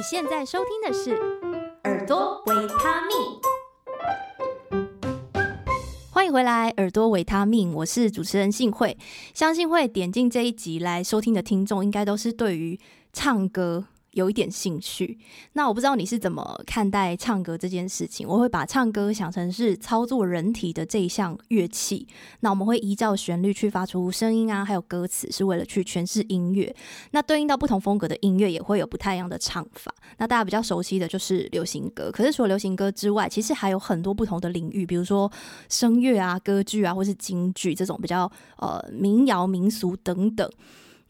[0.00, 1.10] 你现在收听的是
[1.84, 3.14] 《耳朵维他命》，
[6.10, 8.96] 欢迎回来，《耳朵维他命》，我是主持人信慧。
[9.34, 12.80] 相信会点进这一集来收听的听众，应该都是对于
[13.12, 15.18] 唱歌有一点兴趣，
[15.52, 18.26] 那我不知道你是怎么看待唱歌这件事情。
[18.26, 22.06] 我会把唱歌想成是操作人体的这一项乐器，
[22.40, 26.74] 那我们会依照旋律去发出声音啊，还有歌词，是为了去诠释音乐。
[27.12, 29.94] 那对应到不同风格的音乐，也会有不太一样的唱法。
[30.18, 35.30] 那大家比较熟悉的就是流行歌，可是除了流行歌之外，其实还有很多不同的领域，比如说
[35.68, 40.50] 声乐啊、歌剧啊，或是京剧这种比较呃民谣、民俗等等。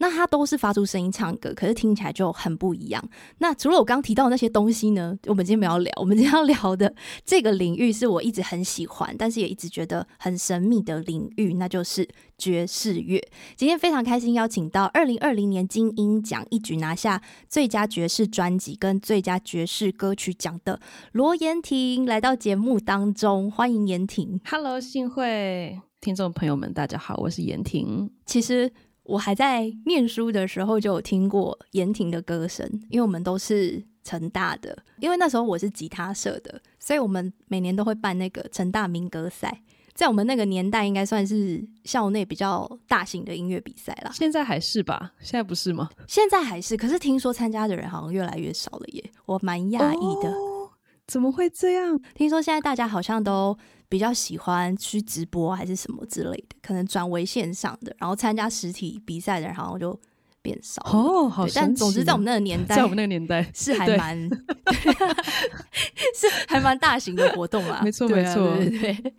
[0.01, 3.07] 那它都是发出声音唱歌，可是听起来就很不一样。
[3.37, 5.15] 那除了我刚刚提到的那些东西呢？
[5.27, 13.23] 我们今天没有聊，我们今天要聊的这个领域是我一直很喜欢，但是也一直觉得很神秘的领域，那就是爵士乐。
[13.55, 20.81] 今天非常开心邀请到二零二零年金音奖一举拿下最佳爵士专辑跟最佳爵士歌曲奖的
[21.13, 24.41] 罗延婷来到节目当中，欢迎延婷。
[24.47, 28.11] Hello，幸会听众朋友们，大家好，我是妍婷。
[28.25, 28.73] 其实。
[29.05, 39.63] 我还在念书的时候就有听过严婷的歌声，因为我们都是成大的，因为那时候我是吉他社的，所以我们每年都会办那个成大民歌赛，
[39.95, 44.11] 在我们那个年代应该算是校内比较大型的音乐比赛啦。
[44.15, 45.13] 现在还是吧？
[45.21, 45.91] 现在不是吗？
[46.07, 50.31] 现在还是，可是听说参加的人好像越来越少了耶，我蛮讶异的。
[50.31, 50.50] 哦，
[51.11, 52.01] 怎么会这样？
[52.15, 53.59] 听说现在大家好像都。
[53.91, 60.01] 比较喜欢去直播还是什么之类的，可能转为线上的，然后参加实体比赛的人好像就
[60.41, 61.29] 变少哦。
[61.29, 64.17] 好，但总之在我们那个年代，在我们那个年代 是还蛮
[66.15, 67.81] 是还蛮大型的活动啦。
[67.83, 69.15] 没 错没错，对对对。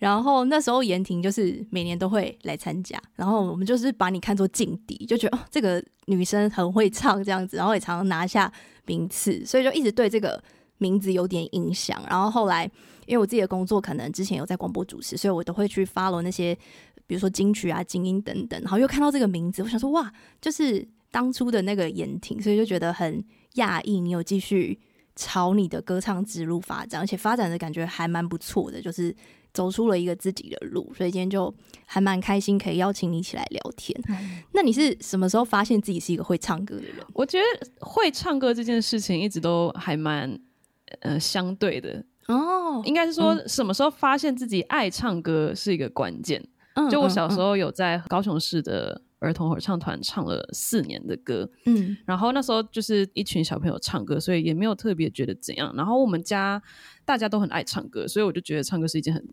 [0.00, 8.52] 然后那时候妍婷就是每年都会来参加，然后我们就是把你看作劲敌，就觉得哦这个女生很会唱这样子，然后也常常拿下
[8.86, 10.42] 名次，所以就一直对这个
[10.78, 12.00] 名字有点印象。
[12.08, 12.70] 然后后来。
[13.08, 16.52] 因为我自己的工作可能之前有在广播主持，所以我都会去 follow 那些，
[17.06, 23.24] 比如说金曲啊、精英等等，然后又看到这个名字，我想说哇，就是当初的那个言婷，所以就觉得很
[23.58, 24.00] 讶异。
[24.00, 24.80] 你有继续
[25.14, 29.14] 朝你的歌唱之路发展，而且发展的感觉还蛮不错的，就是
[29.54, 30.92] 走出了一个自己的路。
[30.92, 31.54] 所以今天就
[31.84, 33.96] 还蛮开心，可以邀请你一起来聊天。
[34.08, 34.42] 嗯。
[34.52, 37.06] 那你是什么时候发现自己是一个会唱歌的人？
[37.12, 40.36] 我觉得会唱歌这件事情一直都还蛮
[41.00, 42.04] 呃相对的。
[42.28, 46.44] 哦，应该是说什么时候发现自己爱唱歌是一个关键。
[46.74, 55.72] 嗯，就我小时候有在高雄市的儿童合唱团唱了四年的歌，嗯，然后那时候就是一群小朋友唱歌，所以也没有特别觉得怎样。
[55.76, 56.62] 然后我们家
[57.04, 59.24] 大家都很爱唱歌，所以我就觉得唱歌是一件很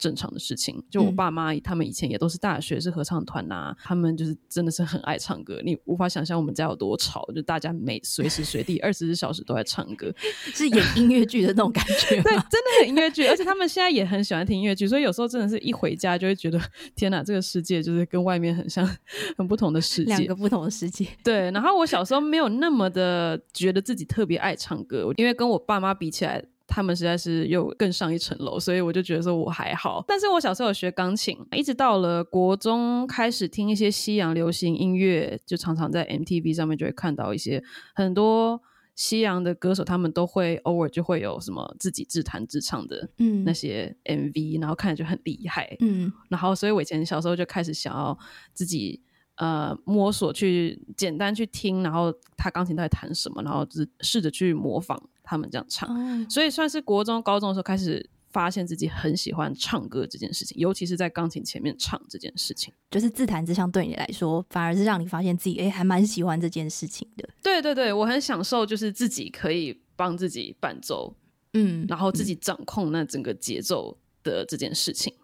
[0.00, 10.10] 正常的事情，就我爸妈他们以前也都是大学是合唱团呐、啊，他们就是真的是很爱唱歌，你无法想象我们家有多吵，就大家每随时随地二十四小时都在唱歌，
[10.54, 12.20] 是演音乐剧的那种感觉。
[12.22, 16.58] 对，真的很音乐剧，而且他们现在也很喜欢听音乐剧，所以有时候真的是一回家就会觉得
[16.96, 18.88] 天哪，这个世界就是跟外面很像，
[19.36, 21.06] 很不同的世界，两个不同的世界。
[21.22, 26.42] 对，然后我小时候没有那么的觉得自己特别爱唱歌，因为跟我爸妈比起来。
[26.70, 30.04] 他们实在是又更上一层楼，所以我就觉得说我还好。
[30.06, 37.62] 但是我小时候有学钢琴，一直到了国中开始听一些西洋流行音乐，就常常在 MTV 上面就会看到一些
[37.94, 38.62] 很多
[38.94, 43.08] 西洋的歌手，他们都会偶尔就会有什么自己自弹自唱的
[43.44, 48.16] 那些 MV，嗯，然后看着就很厉害，嗯，然后所以我以前小时候就开始想要
[48.54, 49.02] 自己
[49.36, 55.02] 呃摸索去简单去听，然后他钢琴到底弹什么，然后就是试着去模仿。
[55.30, 67.28] 他们这样唱，哦，所以算是国中、高中的时候开始发现自己很喜欢唱歌这件事情，尤其是在钢琴前面唱这件事情，就是自弹自唱对你来说，反而是让你发现自己哎，还蛮喜欢这件事情的。
[67.40, 71.14] 对对对，我很享受，就是自己可以帮自己伴奏，
[71.52, 75.14] 嗯，然后自己掌控那整个节奏的这件事情。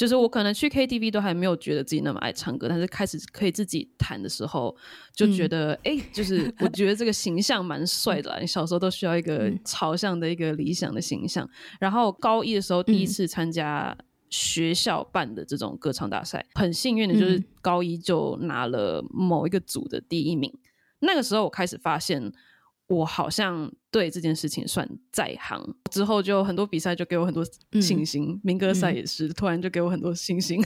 [0.00, 4.74] 就是我可能去 KTV 都还没有觉得自己那么爱唱歌，但是开始可以自己弹的时候，
[5.14, 8.38] 就觉得哎、嗯欸，就是我觉得这个形象蛮帅的啦。
[8.40, 11.46] 你小时候都需要一个朝向的一个理想的形象。
[11.78, 13.94] 然后高一的时候第一次参加
[14.30, 20.50] 学校办的这种歌唱大赛，很幸运的就是高一就拿了某一个组的第一名。
[21.00, 22.32] 那个时候我开始发现。
[22.90, 27.42] 我好像对这件事情算在行，之后就很多比赛就给我很多
[27.80, 30.60] 信心，嗯、民歌赛也是、嗯、突然就给我很多信心。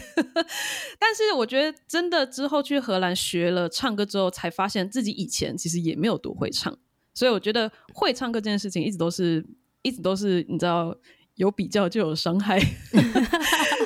[0.98, 6.74] 但是我觉得真的之后去荷兰学了唱歌之后，才发现自己以前其实也没有多会唱，
[7.12, 9.44] 所以我觉得会唱歌这件事情一直都是，
[9.82, 10.96] 一直都是你知道。
[11.36, 12.60] 有比较就有伤害，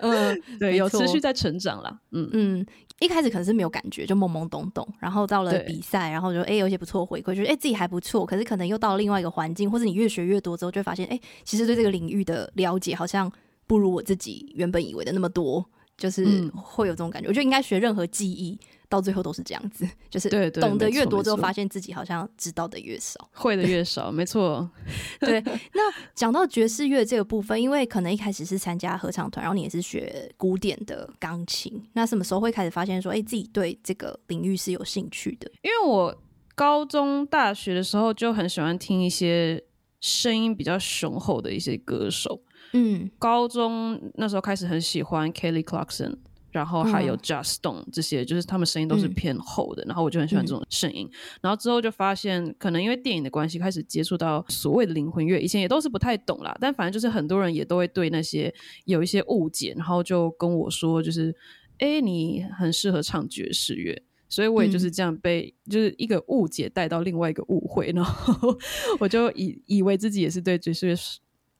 [0.00, 2.00] 嗯，对，有持续在成长啦。
[2.12, 2.66] 嗯嗯，
[3.00, 8.24] 一开始可能是没有感觉，就懵懵懂懂，然后到了比赛，然后就哎有一些不错回馈，觉得哎自己还不错。
[8.26, 13.30] 可是可能又到了另外一个环境，或者你越学越多之后，就会发现哎，其实对这个领域的了解好像
[13.66, 15.64] 不如我自己原本以为的那么多，
[15.96, 16.24] 就是
[16.54, 17.28] 会有这种感觉。
[17.28, 18.58] 我觉得应该学任何技艺。
[18.90, 24.68] 到最后都是这样子，就是懂得越多之后，发现自己好像知道的越少，会的越少，没错。
[25.20, 25.40] 对，
[25.72, 25.80] 那
[26.12, 35.48] 讲到爵士乐这个部分，因为可能一开始是参加合唱团，然后你也是学古典的钢琴，那什么时候会开始发现说，哎、欸，自己对这个领域是有兴趣的？
[35.62, 36.14] 因为我
[36.56, 39.62] 高中、大学的时候就很喜欢听一些
[40.00, 46.16] 声音比较雄厚的一些歌手，嗯，高中那时候开始很喜欢 Kelly Clarkson。
[46.50, 51.08] 然后还有 Just Stone 这些，就是他们声音都是偏厚的，嗯、然后我就很喜欢这种声音。
[51.10, 55.40] 嗯、然后之后就发现，可能因为电影的关系，开始接触到所谓的灵魂乐。
[55.40, 58.52] 以前也都是不太懂啦，但反正就是很多人也都会对那些
[58.84, 61.34] 有一些误解，然后就跟我说，就是
[61.78, 64.02] 哎，你很适合唱爵士乐。
[64.28, 68.56] 所以我也就是这样被，嗯、就是一个误解带到另外一个误会，然后
[69.00, 70.94] 我就以以为自己也是对爵士乐。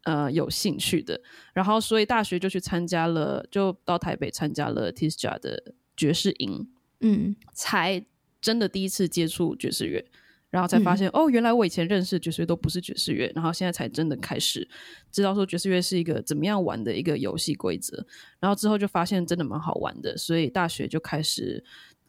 [0.05, 1.21] 呃，有兴趣的，
[1.53, 6.71] 然后所以大学就去参加了，就到台北参加了 TISJA 的爵士营，
[7.01, 8.03] 嗯，才
[8.41, 10.03] 真的第一次接触爵士乐，
[10.49, 14.67] 然后才发现、嗯、哦，原来我以前认识爵士乐都不是爵士乐，然后现在才真的开始
[15.13, 18.07] 知道说爵士乐是一个怎么样玩的一个游戏规则，
[18.39, 21.63] 然后之后就发现真的蛮好玩的，所以大学就开始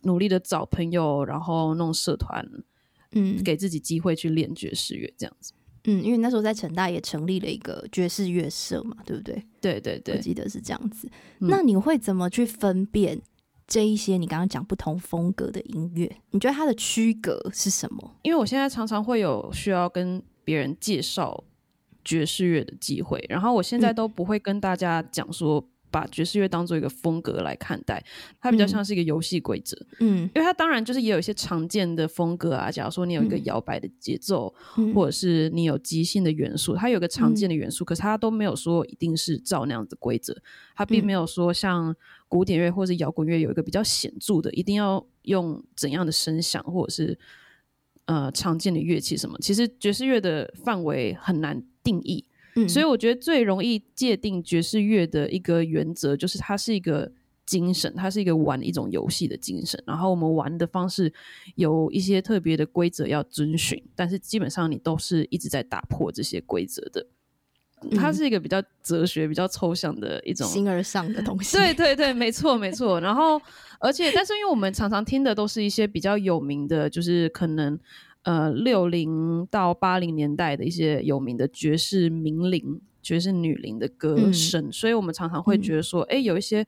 [0.03, 2.49] 努力的找朋友，然后弄社团，
[3.11, 5.51] 嗯，给自己机会去练爵士乐这样子。
[5.85, 9.43] 嗯，因为那时候在成大也成立了一个爵士乐社嘛，对不对？
[9.59, 11.09] 对对对，我记得是这样子。
[11.39, 13.19] 嗯、那你会怎么去分辨
[13.67, 16.17] 这一些你刚刚讲不同风格的音乐？
[16.31, 18.15] 你觉得它的区隔是什么？
[18.23, 21.43] 因为我现在常常会有需要跟别人介绍
[22.03, 25.65] 爵士乐的机会，然后我现在都不会跟大家讲说。
[25.91, 28.01] 嗯把爵士乐当做一个风格来看待，
[28.39, 29.77] 它比较像是一个游戏规则。
[29.99, 32.71] 嗯，因为它当然就是也有一些常见的风格啊。
[32.71, 40.33] 假如说你有一个摇摆的节奏，嗯、或者是你有即兴的元素，它有个常见的元素，嗯、可是它都没有说一定是照那样子规则。
[40.75, 41.93] 它并没有说像
[42.29, 47.19] 古典乐或者摇滚乐有一个比较显著的，一定要用怎样的声响，或者是
[48.05, 49.37] 呃常见的乐器什么。
[49.41, 52.25] 其实爵士乐的范围很难定义。
[52.55, 57.09] 嗯，所以我觉得最容易界定爵士乐的一个原则，就是它是一个
[57.45, 59.81] 精神，它是一个玩一种游戏的精神。
[59.87, 61.11] 然后我们玩的方式
[61.55, 67.05] 有一些特别的规则要遵循，但是基本上你都是一直在打破这些规则的。
[67.95, 71.55] 它是一个比较哲学、比较抽象的一种形而上的东西。
[71.57, 72.99] 对对对，没错没错。
[73.01, 73.41] 然后，
[73.79, 77.79] 而且，但是因为我们常常听的都是一些比较有名的，就是可能。
[78.23, 86.63] 呃，六零到八零年代的一些有名的爵士名伶、爵士女伶的歌声，嗯、所以我们常常会觉得说，哎、嗯，有一些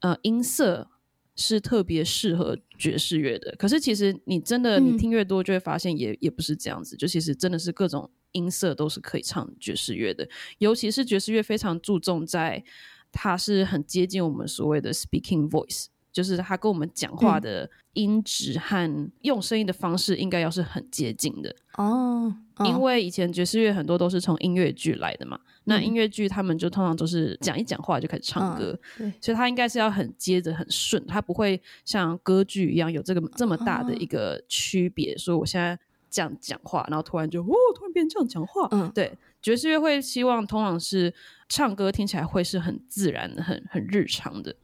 [0.00, 0.88] 呃音色
[1.36, 3.54] 是特别适合爵士乐的。
[3.58, 6.96] 可是其实你真的你听越多，就会发现也、嗯、也不是这样子。
[6.96, 10.26] 就其实真的是各种音色都是可以唱爵士乐的，
[10.56, 12.64] 尤其是爵士乐非常注重在
[13.10, 15.88] 它是很接近我们所谓的 speaking voice。
[16.12, 21.54] 就是他跟我们讲话的音质和用声音的方式应该要是很接近的。
[21.78, 35.16] 哦，哦，因为以前爵士乐很多都是从音乐剧来的嘛，嗯、那音乐剧他们就通常都是讲一讲话就开始唱歌，嗯、所以他应该是要很接着很顺，他不会像歌剧一样有这个这么大的一个区别。
[35.16, 35.78] 所以、哦、我现在
[36.10, 41.12] 这样讲话，然后突然就哦，突然变这样讲话，嗯，对，爵士乐会希望通常是
[41.48, 44.54] 唱歌听起来会是很自然的、很很日常的。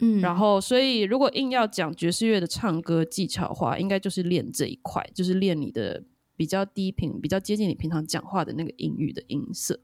[0.00, 6.02] 嗯，然后所以如果硬要讲爵士乐的唱歌技巧的话，应该就是练这一块，就是练你的
[6.36, 9.78] 比较低频、比较接近你平常讲话的那个音域的音色。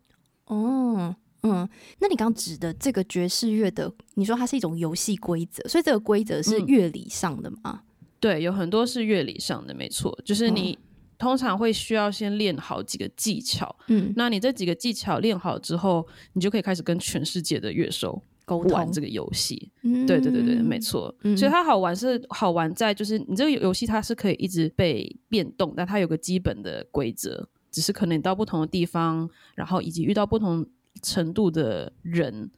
[0.46, 1.68] 哦，嗯，
[2.00, 7.58] 那你刚指的这个爵士乐的，你说它是一种游戏规则，所以这个规则是乐理上的吗？
[7.64, 7.80] 嗯，
[8.18, 10.78] 对，有很多是乐理上的，没错，就是你
[11.18, 13.76] 通常会需要先练好几个技巧。
[13.88, 18.22] 嗯，那你这几个技巧练好之后，你就可以开始跟全世界的乐手。
[18.54, 21.14] 玩这个游戏，嗯、对对对对，没错。
[21.22, 30.64] 嗯、所以它好玩是好玩在就是你这个游戏它是可以一直被变动，但它有个基本的规则，只是可能你到不同的地方，然后以及遇到不同
[31.02, 32.50] 程度的人，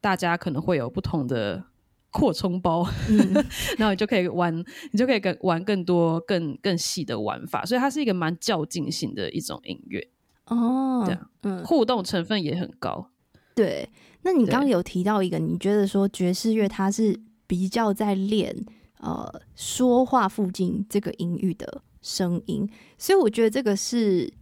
[0.00, 1.64] 大家可能会有不同的
[2.10, 3.32] 扩充包，嗯、
[3.78, 4.56] 然后你就可以玩，
[4.92, 7.64] 你就可以更玩更多更更细的玩法。
[7.64, 10.08] 所以它是一个蛮较劲性的一种音乐。
[10.46, 13.11] 哦，这样，嗯，互动成分也很高，
[13.54, 13.88] 对。
[14.22, 18.54] 那你刚刚有提到一个，你觉得说爵士乐它是比较在练
[18.98, 24.32] 呃说话附近这个音域的声音，所以我觉得这个是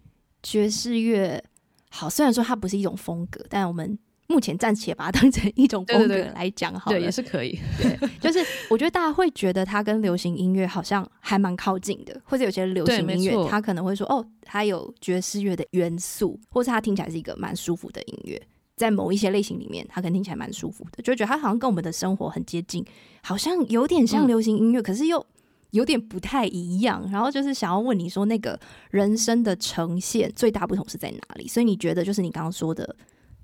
[0.43, 1.43] 爵士乐
[1.90, 2.11] 好。
[2.11, 7.59] 虽然说它不是一种风格，但我们目前暂且把它当成一种风格来讲好了，对，也是可以。
[7.81, 18.40] 对，就是我觉得大家会觉得它跟流行音乐好像还蛮靠近的，或者有些流行音乐，它可能会说哦，它有爵士乐的元素，或是它听起来是一个蛮舒服的音乐，
[18.81, 22.85] 在某一些类型里面，它可能听起来蛮舒服的，就觉得它好像跟我们的生活很接近，
[23.23, 25.25] 好像有点像流行音乐，嗯、可是又
[25.73, 27.07] 有点不太一样。
[27.13, 28.59] 然后就是想要问你说，那个
[28.91, 31.47] 人声的呈现最大不同是在哪里？
[31.47, 32.97] 所以你觉得就是你刚刚说的。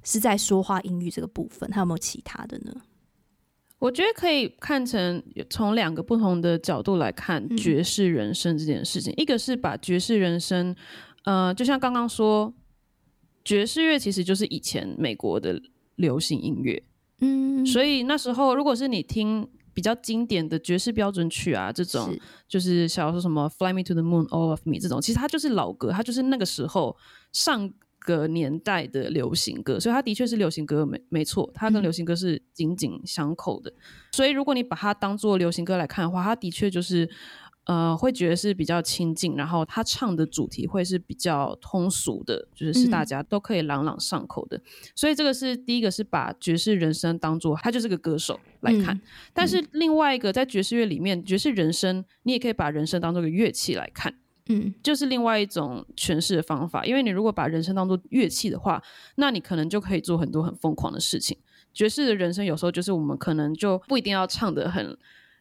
[0.09, 2.73] 是在说话音域这个部分，还有没有其他的呢？
[3.81, 9.13] 我觉得可以看成从两个不同的角度来看爵士人生这件事情。
[9.15, 10.77] 嗯、一个是把爵士人生，
[11.25, 12.55] 呃，就像刚刚说，
[13.47, 15.63] 爵士乐其实就是以前美国的
[15.95, 16.83] 流行音乐，
[17.21, 26.97] 嗯，所以那时候如果是你听比较经典的爵士标准曲啊，这种是就是小说什么《Fly Me to the Moon》《All of Me》这种，其实它就是老歌，它就是那个时候
[27.33, 27.73] 上。
[28.07, 33.69] 个年代的流行歌，所以它的确是流行歌，没没错，它跟流行歌是紧紧相扣的。
[33.69, 33.75] 嗯、
[34.13, 37.11] 所以如果你把它当做流行歌来看的话，它的确就是
[37.67, 44.57] 呃，会觉得是比较亲近，然后他唱的主题会是比较通俗的，就是是大家都可以朗朗上口的。
[44.57, 44.63] 嗯、
[44.95, 48.95] 所以这个是第一个，是把爵士人生当做他就是个歌手来看。
[48.95, 49.01] 嗯、
[49.35, 54.15] 但是另外一个，在爵士乐里面，爵士人生你也可以把人生当做个乐器来看。
[54.49, 58.81] 嗯，就是另外一种诠释的方法，因为你如果把人生当做乐器的话，
[59.17, 61.37] 那你可能就可以做很多很疯狂的事情。
[61.75, 64.97] 爵士的人生有时候就是我们可能就不一定要唱得很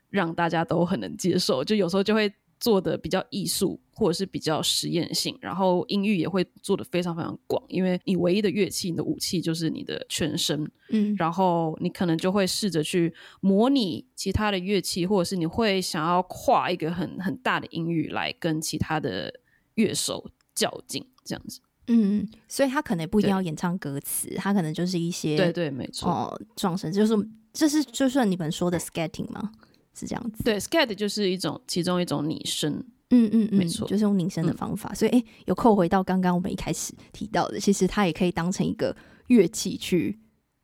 [0.09, 2.31] 让大家都很能接受，就有时候就会。
[2.57, 19.31] 做的比较艺术，或者是比较实验性，然后音域也会做的非常非常广，因为你唯一的乐器，你的武器就是你的全身，嗯，然后你可能就会试着去模拟其他的乐器，或者是你会想要跨一个很很大的音域来跟其他的
[19.75, 27.13] 乐手较劲，这样子，嗯，所以他可能不一定要演唱歌词，他可能就是一些对对没错哦，撞声，就是
[27.51, 29.51] 这是就算你们说的 scatting 吗？
[29.95, 32.71] 是这样子，对，scat 就是一种其中一种拟声，
[33.11, 38.95] 嗯嗯嗯，没错，就是用拟声的方法，嗯、所以哎、欸，有扣回到刚刚我们一开始提到的，其实它也可以当成一个
[39.27, 40.19] 乐器去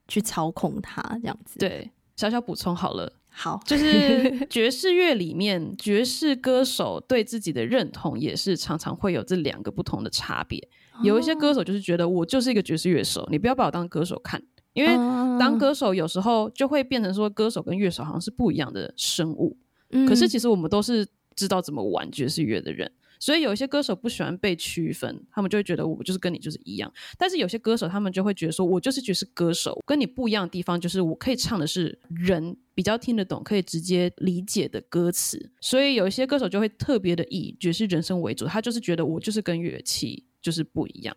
[0.08, 1.58] 去操控它，这样子。
[1.60, 10.60] 对，小小补充好了，好，就是 爵士乐里面爵士歌手对自己的认同也是常常会有这两个不同的差别。
[10.94, 14.44] 哦、有一些歌手就是觉得我就是一个爵士乐手，你不要把我当歌手看。
[14.74, 14.96] 因为
[15.40, 19.58] 当歌手有时候就会变成说，歌手跟乐手好像是不一样的生物。
[19.90, 26.92] 嗯，可是其实我们都是知道怎么玩爵士乐的人，所以有一些歌手不喜欢被区分，他们就会觉得我就是跟你就是一样。
[27.18, 35.52] 但是有些歌手他们就会觉得说，我就是爵士歌手，跟你不一样的地方就是我可以唱的是人比较听得懂、可以直接理解的歌词。
[35.60, 41.16] 所以有一些歌手就会特别的以爵士人生为主，他就是觉得我就是跟乐器就是不一样。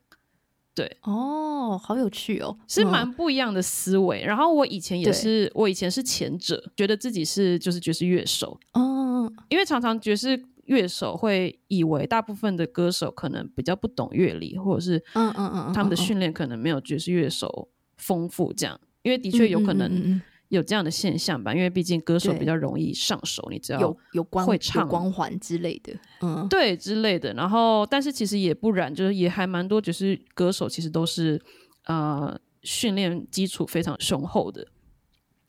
[0.74, 0.96] 对。
[1.02, 4.22] 哦，好有趣哦，是蛮不一样的思维。
[4.22, 20.20] 嗯、然后我以前也是，我以前是前者，觉得自己是就是爵士乐手哦，因为常常爵士乐手会以为大部分的歌手可能比较不懂乐理，或者是嗯嗯嗯，他们的训练可能没有爵士乐手丰富，这样，因为的确有可能。
[20.48, 27.32] 有这样的现象吧，因为毕竟歌手比较容易上手，你知道有有光会唱光环之类的，嗯，对之类的。
[27.34, 31.40] 然后，但是其实也不然，就是也还蛮多，就是歌手其实都是
[31.86, 34.66] 呃训练基础非常雄厚的。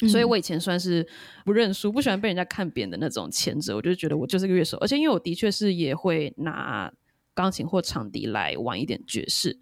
[0.02, 1.08] 嗯、所以我以前算是
[1.46, 6.92] 不认输、不喜欢被人家看扁的那种前者，我就觉得我就是个乐手，而且因为我的确是也会拿
[7.34, 9.60] 钢琴或长笛来玩一点爵士。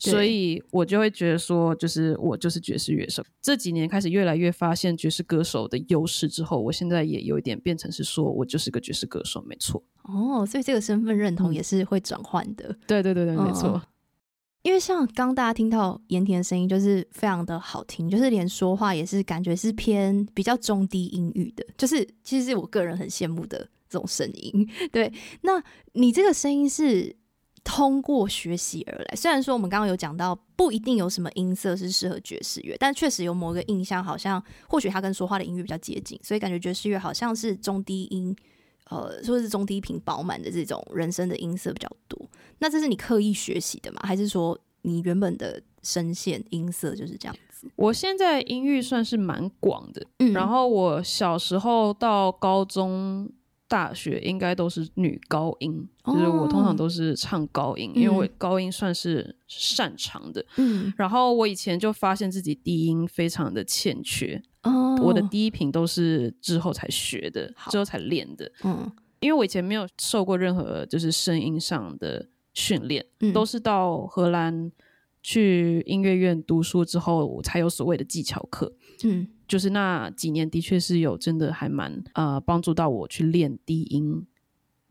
[0.00, 3.22] 所以我就会觉得说，就是我就是爵士乐手。
[3.42, 9.82] 这几年开始越来越发现爵士歌手的优势之后，我现在也有一点变成是说我就是个爵士歌手，没错。
[10.04, 12.74] 哦，所以这个身份认同也是会转换的。
[12.86, 13.82] 对对对对，没错。
[14.62, 24.66] 因为像刚大家听到盐田的声音，就是非常的好听，就是连说话也是感觉是偏比较中低音域的，就是其实是我个人很羡慕的这种声音。
[24.90, 27.19] 对，那你这个声音是？
[27.62, 38.34] 通过学习而来，虽然说我们刚刚有讲到不一定有什么音色是适合爵士乐，但确实有某个印象，好像或许它跟说话的音乐比较接近，所以感觉爵士乐好像是中低音，
[38.88, 42.18] 呃，说是中低频饱满的这种人声的音色比较多。
[42.58, 44.00] 那这是你刻意学习的吗？
[44.04, 47.68] 还是说你原本的声线音色就是这样子？
[47.76, 53.30] 我现在音域算是蛮广的，嗯，然后我小时候到高中。
[53.70, 60.44] 大学应该都是女高音，哦、就是我通常都是唱高音，嗯、因为我高音算是擅长的。
[60.56, 68.50] 嗯，然后我以前就发现自己低音非常的欠缺，哦，我的低频都是之后才学的，之后才练的。
[68.64, 74.72] 嗯，因为我以前没有受过任何就是声音上的训练，嗯、都是到荷兰
[75.22, 78.72] 去音乐院读书之后，我才有所谓的技巧课。
[79.04, 84.24] 嗯，就是那几年的确是有真的还蛮呃帮助到我去练低音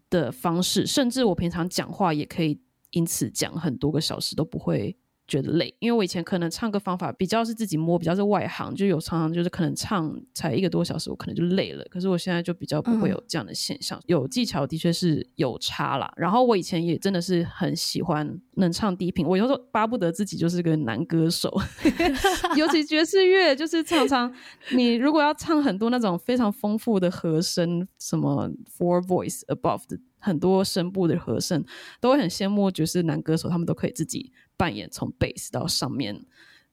[0.10, 2.60] 的方式，甚至我平常讲话也可以
[2.92, 4.98] 因此讲很多个小时都不会
[5.30, 11.86] 觉得累，因为我以前可能唱歌方法比较是自己摸，比较是外行，就有常常就是可能唱才一个多小时，我可能就累了。
[11.90, 16.12] 可是我现在就比较不会有这样的现象，嗯、有技巧的确是有差啦。
[16.18, 21.54] 然后我以前也真的是很喜欢能唱低频，我有时候巴不得自己就是个男歌手，
[22.58, 24.34] 尤其爵士乐，就是常常
[24.72, 30.00] 你如果要唱很多那种非常丰富的和声，什么 four voice above 的。
[30.22, 31.64] 很多声部的和声
[32.02, 36.20] 都会很羡慕，就是男歌手他们都可以自己扮演从 base 到上面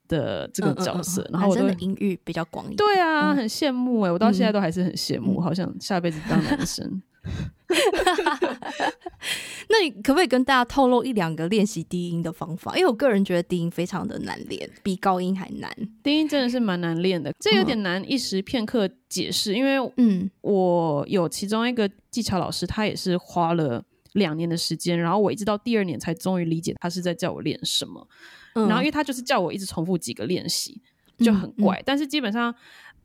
[0.08, 2.76] 的这个角色，嗯嗯嗯、然后我的音域比较广一点。
[2.76, 7.00] 对啊，嗯、很羡慕哎、欸，我到现在都还是很羡慕，嗯、好想下辈子当男生。
[9.68, 12.76] 那你可不可以跟大家透露一两个练习低音的方法？
[12.76, 15.68] 因为我个人觉得低音非常的难练，比高音还难。
[16.04, 19.54] 低音真的是蛮难练的，这有点难一时片刻解释。
[19.54, 23.84] 因为嗯，我有其中一个技巧老师，他也是花了
[24.16, 28.06] 两年的时间，然后我一直到第二年才终于理解他是在叫我练什么。
[28.54, 30.82] 嗯、然后因为他就是叫我一直重复几个练习，
[31.18, 31.78] 就很怪。
[31.78, 32.54] 嗯嗯、但是基本上。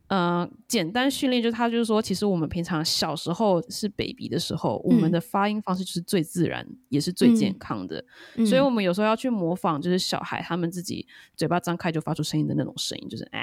[0.08, 8.04] 呃，简单训练就是他就是说，其实我们平常小时候是 baby 的时候，嗯、我们的发音方式就是最自然，也是最健康的。
[8.36, 13.40] 嗯、所以，我们有时候要去模仿，就是小孩他们自己嘴巴张开就发出声音的那种声音，就是啊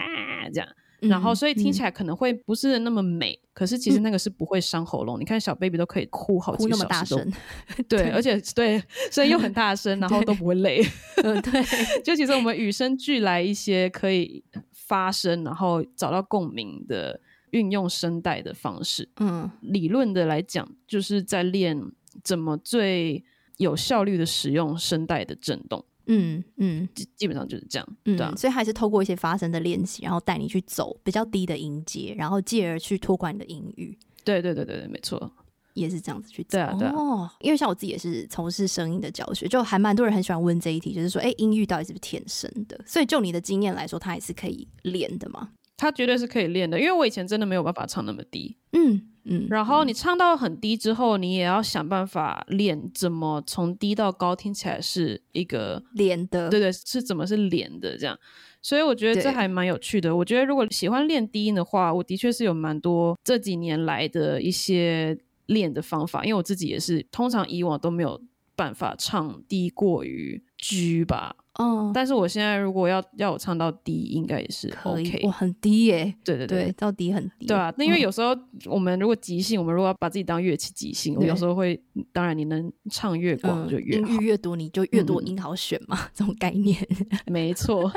[0.52, 0.68] 这样。
[1.00, 5.18] 然后，所以听起来可能会不是那么美，嗯、可是其实那个是不会伤喉咙。
[5.18, 7.32] 嗯、你看小 baby 都可以哭好几个小时，哭那么大声，
[7.88, 10.82] 对，对而且对，所以又很大声，然后都不会累。
[11.22, 11.62] 嗯，对。
[12.02, 14.44] 就其实我们与生俱来一些可以。
[14.72, 19.06] 发声，然后找到共鸣的运用声带的方式。
[19.20, 21.78] 嗯，理论的来讲，就是在练
[22.24, 23.22] 怎么最
[23.58, 25.84] 有效率的使用声带的震动。
[26.08, 27.96] 嗯嗯，基基本上就是这样。
[28.04, 33.96] 嗯，对啊，所以还是透过一些发声的练习，然后带你去走比较低的音阶，然后继而去拓宽你的音域。
[34.24, 35.30] 对对对对对，没错。
[35.74, 42.76] 也是这样子去对啊，对啊，哦，因为像我自己也是从事声音的教学，就还蛮多人很喜欢问这一题，就是说，哎，音域到底是不是天生的？
[42.84, 45.50] 所以就你的经验来说，它也是可以练的吗？
[45.78, 58.18] 它绝对是可以练的，因为我以前真的没有办法唱那么低，嗯嗯，嗯然后你唱到很低之后，你也要想办法练怎么从低到高听起来是一个连的，对对，是怎么是连的这样。
[58.60, 60.14] 所以我觉得这还蛮有趣的。
[60.14, 65.18] 我觉得如果喜欢练低音的话，我的确是有蛮多这几年来的一些。
[65.48, 68.20] 练的方法，因为我自己也是，通常以往都没有
[68.54, 71.34] 办法唱低过于 G 吧。
[71.60, 75.20] 嗯，但是我现在如果要要我唱到低，应该也是 OK。
[75.24, 77.46] 我很低耶，对对对，到底很低。
[77.46, 78.28] 对啊，那因为有时候
[78.66, 81.80] 我们如果即兴，我们如果要把自己当乐器即兴，我有时候会，
[82.12, 86.78] 当然你能唱越广就越好，音域越多你就越多音好选嘛， 这种概念。
[87.26, 87.92] 没错。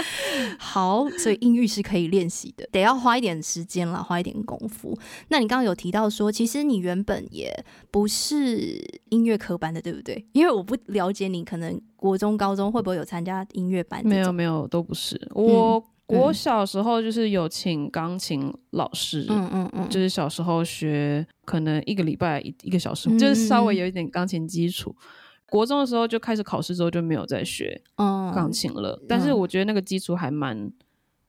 [0.58, 4.98] 好，所以音域是可以练习的，得要花一点时间啦，花一点功夫。
[5.28, 7.52] 那你刚刚有提到说，其实你原本也
[7.90, 10.24] 不是音乐科班的，对不对？
[10.32, 11.78] 因为我不了解你，可能。
[12.02, 14.04] 国中、高中会不会有参加音乐班？
[14.06, 15.20] 没有，没有，都不是。
[15.34, 24.94] 我我小时候就是有请钢琴老师，嗯嗯嗯，就是小时候学，可能一个礼拜一一个小时，就是稍微有一点钢琴基础。
[25.48, 28.98] 国中的时候就开始考试之后就没有再学钢琴了。
[29.06, 30.72] 但是我觉得那个基础还蛮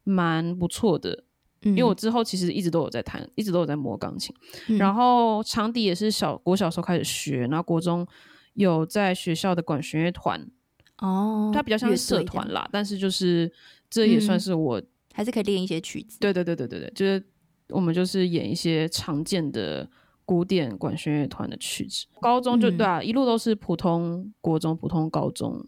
[0.05, 1.23] 蛮不错的，
[1.61, 4.33] 因为我之后其实一直都有在弹，一直都有在摸钢琴。
[4.77, 8.07] 然后长笛也是小国小时候开始学，然后国中
[8.53, 10.49] 有在学校的管弦乐团。
[10.99, 13.51] 哦，它比较像是社团啦，但是就是
[13.89, 16.19] 这也算是我、嗯、还是可以练一些曲子。
[16.19, 17.21] 对对对对对对，就是
[17.69, 19.89] 我们就是演一些常见的
[20.23, 22.05] 古典管弦乐团的曲子。
[22.21, 25.65] 高中就对啊，嗯、一路都是普通国中、普通高中，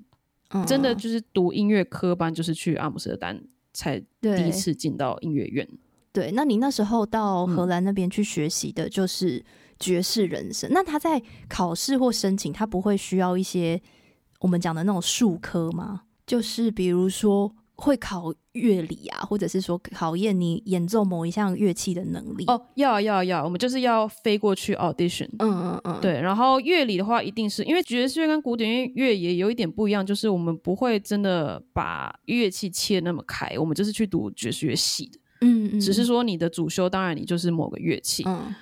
[0.49, 5.67] 嗯、真的就是读音乐科班，就是去阿姆斯特丹才第一次进到音乐院。
[6.13, 9.43] 对，那你那时候到荷兰那边去学习的就是
[9.79, 13.81] 爵士人生，嗯、那他在考试或申请，他不会需要一些。
[14.39, 16.03] 我们讲的那种术科吗？
[16.25, 22.45] 就是比如说会考乐理啊，或者是说考验你演奏某一项乐器的能力。
[22.47, 25.27] 哦，要要要，我们就是要飞过去 audition。
[25.39, 26.19] 嗯嗯嗯，对。
[26.19, 35.19] 然后乐理的话，一定是因为爵士乐跟古典乐也有一点不一样，就是我们不会真的把乐器切那么开，我们就是去读爵士乐系的。
[35.41, 38.23] 嗯嗯，只是说你的主修，当然你就是某个乐器。
[38.25, 38.55] 嗯。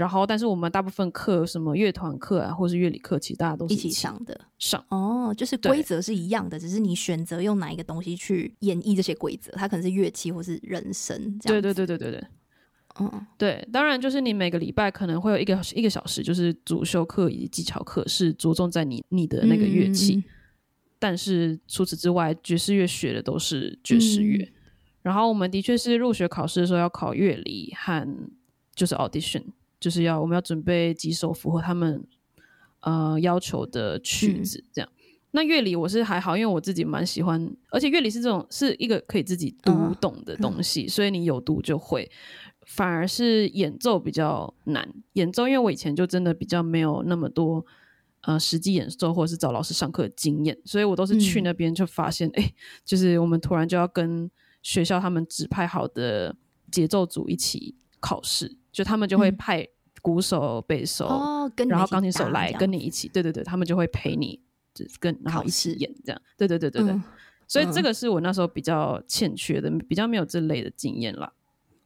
[0.00, 4.40] 然后，但是我们大部分课，什么乐团课啊，或是乐理课，其实大家都是一起，上的。
[4.58, 11.38] 上哦，就是规则是一样的，只是你选择用哪一个东西去演绎这些规则，它可能是乐器或是人声。
[11.40, 12.24] 对对对对对对。
[12.98, 20.16] 嗯，对，当然就是你每个礼拜可能会有一个一个小时，就是主修课以及技巧课，是着重在你你的那个乐器。
[20.16, 20.24] 嗯
[21.02, 24.44] 但是除此之外，爵士乐学的都是爵士乐。
[24.44, 24.52] 嗯、
[25.00, 28.06] 然后我们的确是入学考试的时候要考乐理和
[28.74, 29.44] 就是 audition，
[29.80, 32.06] 就是要我们要准备几首符合他们
[32.80, 34.88] 呃要求的曲子，这样。
[34.92, 42.10] 嗯、那乐理我是还好，因为我自己蛮喜欢，而且乐理是这种是一个可以自己读懂的东西，嗯、所以你有读就会。
[42.66, 47.64] 反而是演奏比较难，演奏因为我以前就真的比较没有那么多
[48.20, 54.30] 呃实际演奏或者是找老师上课的经验，所以我都是去那边就发现，哎、嗯欸，就是我们突然就要跟
[54.62, 56.36] 学校他们指派好的
[56.70, 59.66] 节奏组一起考试，就他们就会派
[60.02, 64.40] 鼓手、贝手、哦、然后钢琴手来跟你一起，对对对，他们就会陪你，
[64.74, 67.02] 就跟然后一起演这样，对对对对对，嗯、
[67.46, 71.32] 所以这个是我那时候比较欠缺的，比较没有这类的经验啦。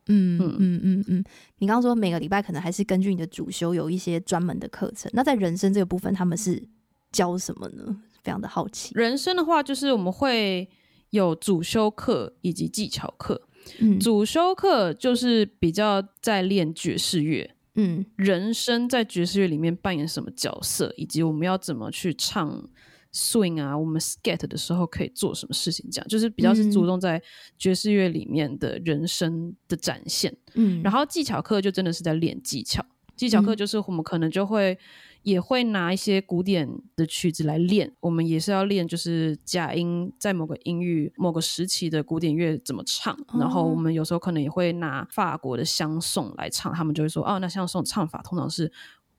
[0.06, 1.24] 嗯嗯嗯嗯嗯，
[1.58, 5.10] 你刚刚说每个礼拜可能还是根据你的主修有一些专门的课程。
[5.14, 6.62] 那在人生这个部分，他们是
[7.10, 7.96] 教什么呢？
[8.22, 8.92] 非常的好奇。
[8.94, 10.68] 人生的话，就是我们会
[11.08, 13.48] 有主修课以及技巧课。
[13.79, 17.50] 嗯，主修课就是比较在练爵士乐。
[17.74, 22.68] 嗯，人声在爵士乐里面扮演什么角色，以及我们要怎么去唱。
[23.16, 25.88] swing 啊，我们 skat 的时候可以做什么事情？
[25.88, 27.22] 这样就是比较是注重在
[27.57, 30.37] 爵士乐里面的人声的展现。
[30.55, 32.85] 嗯，然后技巧课就真的是在练技巧。
[33.14, 34.77] 技巧课就是我们可能就会
[35.24, 43.18] 也会拿一些古典的曲子来练，我们也是要练，就是假音在某个音域、某个时期的古典乐怎么唱。
[43.40, 48.70] 然后我们有时候可能也会拿法国的相送来唱，他们就会说：“哦，那相送唱法通常是。”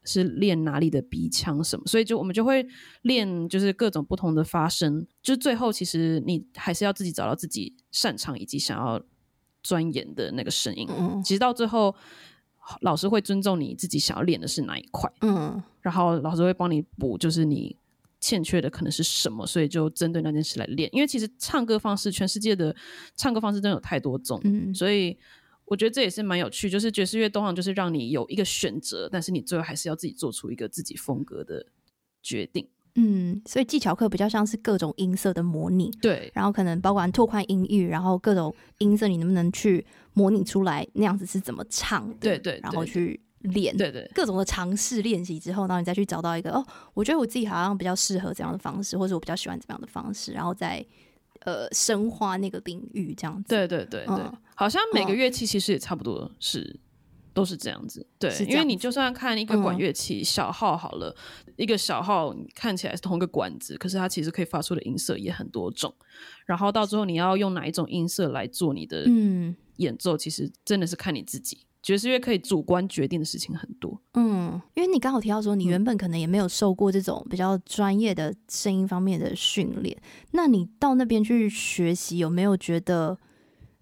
[0.07, 2.63] 是练哪里的鼻腔什么，所以就我们就会
[3.01, 5.03] 练，就是各种不同的发声。
[5.23, 9.01] 就是最后其实你还是要自己找到自己擅长以及想要
[9.63, 10.87] 钻研的那个声音。
[10.95, 11.95] 嗯，其实到最后，
[12.81, 15.11] 老师会尊重你自己想要练的是哪一块。
[15.21, 17.75] 嗯，然后老师会帮你补，就是你
[18.19, 20.89] 欠缺的可能是什么，所以就针对那件事来练。
[20.93, 22.75] 因为其实唱歌方式，全世界的
[23.15, 25.17] 唱歌方式真的有太多种，嗯，所以。
[25.67, 31.65] 我觉得这也是蛮有趣，就是爵士乐通常就是让你有一个选择，但是你最后还是要自己做出一个自己风格的
[32.21, 32.69] 决定。
[32.95, 50.85] 嗯，所以技巧课比较像是各种音色的模拟，对，然后可能包括拓宽音域，然后各种音色你能不能去模拟出来那样子是怎么唱的，对，对对，然后去练，对对，各种的尝试练习之后，然后你再去找到一个哦，我觉得我自己好像比较适合这样的方式，或者我比较喜欢怎么样的方式，然后再。
[51.41, 56.79] 呃，深化那个领域这样子，对对对对，嗯、好像每个乐器其实也差不多是、嗯、
[57.35, 61.13] 都是这样子，对，因为你就算看一个管乐器、嗯、小号好了，
[61.57, 65.93] 一个小号看起来是同一个管子，可是它其实可以发出的音色也很多种，
[66.45, 69.05] 然后到最后你要用哪一种音色来做你的
[69.75, 71.59] 演奏，嗯、其实真的是看你自己。
[71.83, 83.19] 爵士乐可以主观决定的事情很多，嗯，因为你刚好提到说，你原本可能也没有受过这种比较专业的声音方面的训练，嗯、那你到那边去学习，有没有觉得？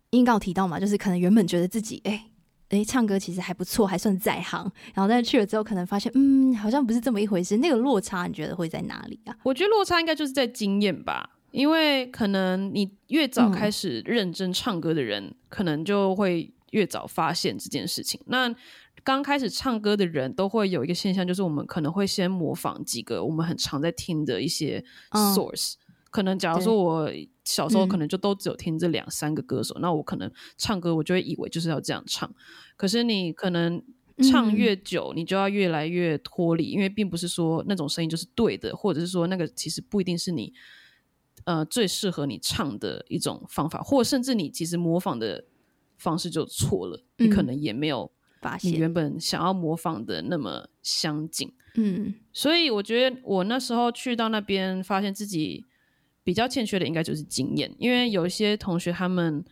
[0.10, 2.32] 因为刚好提到嘛，就是可能原本觉得自己，哎、欸、
[2.74, 7.58] 哎、欸，唱歌其实还不错，还算在行，然后但是去了之后，可能发现，嗯，好像不是这么一回事。
[7.58, 9.36] 那个落差，你觉得会在哪里啊？
[9.44, 16.52] 我觉得落差应该就是在经验吧，因为可能你越早开始认真唱歌的人，嗯、可能就会。
[16.74, 18.52] 越早发现这件事情，那
[19.04, 25.76] 刚开始唱歌的人都会有一个现象，就是我们可能会先模仿几个我们很常在听的一些 source。
[25.76, 25.78] 嗯、
[26.10, 27.12] 可能假如说我
[27.44, 32.34] 小时候可能就都只有听这两三个歌手，嗯、那我可能唱歌我就会以为就是要这样唱。
[32.76, 33.84] 可是你可能
[34.30, 40.54] 唱越久，嗯、你就要越来越脱离，因为并不是说那种声音就是对的，或者是说那个其实不一定是你
[41.46, 45.46] 呃最适合你唱的一种方法，或甚至你其实模仿的。
[45.96, 51.54] 方式就错了，你可能也没有发现你原本想要模仿的那么相近。
[51.76, 55.64] 嗯，所以我觉得我那时候去到那边，发现自己
[56.24, 59.44] 比较欠缺的应该就是经验，因为有一些同学他们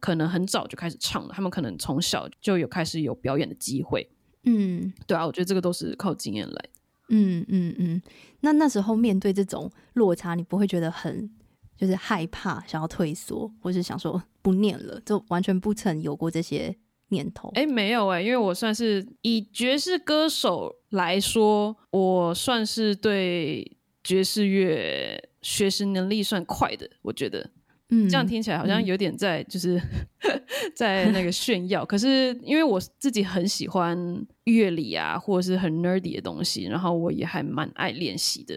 [0.00, 4.08] 可能很早就开始唱了，他们可能从小就有开始有表演的机会。
[4.44, 6.70] 嗯，对啊，我觉得这个都是靠经验来的。
[7.08, 8.02] 嗯嗯嗯，
[8.40, 11.30] 那那时候面对这种落差，你不会觉得很？
[11.74, 16.76] 就是害怕，想要退缩，或是想说不念了，就完全不曾有过这些
[17.08, 17.48] 念头。
[17.54, 26.88] 哎、欸，没有哎、欸，因为我算是以爵士歌手来说，我算是对爵士乐学习能力算快的。
[27.02, 27.50] 我觉得，
[27.90, 30.42] 嗯，这样听起来好像有点在就是、嗯、
[30.74, 31.84] 在那个炫耀。
[31.84, 38.54] 可是因为我自己很喜欢乐理啊，或者是很 nerdy 的东西，然后我也还蛮爱练习的。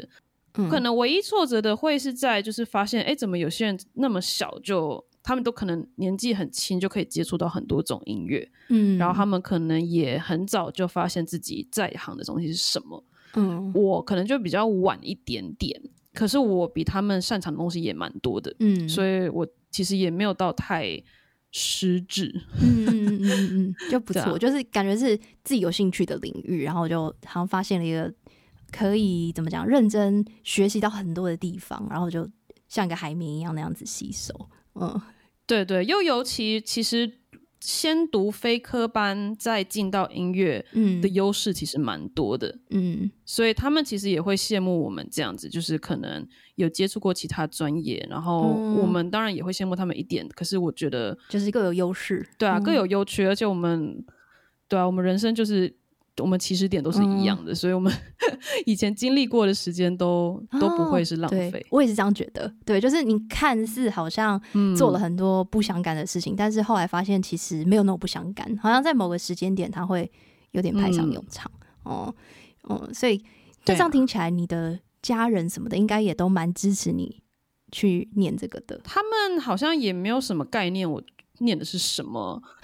[0.57, 15.77] 嗯可能唯一挫折的会是在就是发现，哎，怎么有些人那么小就，他们都可能年纪很轻就可以接触到很多种音乐，嗯，然后他们可能也很早就发现自己在行的东西是什么，嗯，我可能就比较晚一点点，
[16.15, 20.99] 可是我比他们擅长的东西也蛮多的，嗯，所以我其实也没有到太
[21.51, 28.11] 失智，嗯嗯嗯嗯嗯， 就不错，啊、就是感觉是自己有兴趣的领域，然后就好像发现了一个
[28.71, 32.27] 可以怎么讲，认真学习到很多的地方，然后就
[32.67, 34.33] 像一个海绵一样那样子吸收，
[34.75, 35.01] 嗯，
[35.45, 37.19] 对对，又尤其其实。
[37.65, 40.63] 先读非科班，再进到音乐，
[41.01, 54.05] 的优势其实蛮多的，嗯，所以他们其实也会羡慕我们这样子，就是可能有接触过其他专业，然后我们当然也会羡慕他们一点，可是我觉得就是各有优势，对啊，各有优缺，而且我们，
[54.67, 55.75] 对啊，我们人生就是。
[56.21, 57.91] 我们起始点都是一样的，嗯、所以我们
[58.65, 61.65] 以前经历过的时间都、哦、都不会是浪费。
[61.69, 64.41] 我也是这样觉得，对，就是你看似好像
[64.77, 70.09] 做了很多不相干的事情，嗯、但是后来发现其实没有那么不相干，好像在某个时间点它会
[70.51, 71.51] 有点派上用场。
[71.83, 72.15] 嗯、哦，
[72.63, 77.21] 哦，所以就这样听起来，你的家人什么的应该也都蛮支持你
[77.71, 78.79] 去念这个的。
[78.83, 81.03] 他们好像也没有什么概念，我。
[81.39, 82.41] 念的是什么？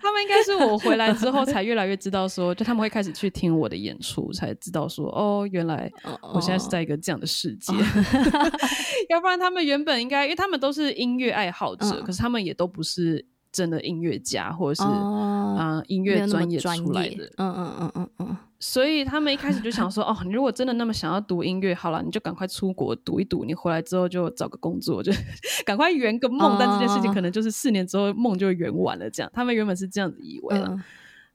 [0.00, 5.90] 他们应该是我回来之后才越来越知道说，就他们会开始去听我的演出，才知道说，哦，原来
[6.34, 7.72] 我现在是在一个这样的世界。
[9.10, 13.26] 要不然他们原本应该，因为他们都是音乐爱好者，可是他们也都不是。
[13.54, 18.23] 真的音乐家，或者是啊、呃、音乐专业出来的，嗯嗯嗯嗯嗯，
[18.60, 25.12] 所以他们一开始就想说，哦，你如果真的那么想要读音乐，好了，你就赶快出国读一读，你回来之后就找个工作，就
[25.66, 26.56] 赶快圆个梦。
[26.58, 29.30] 但这件事情可能就是四年之后梦就圆完了，这样。
[29.34, 30.74] 他们原本是这样子以为了，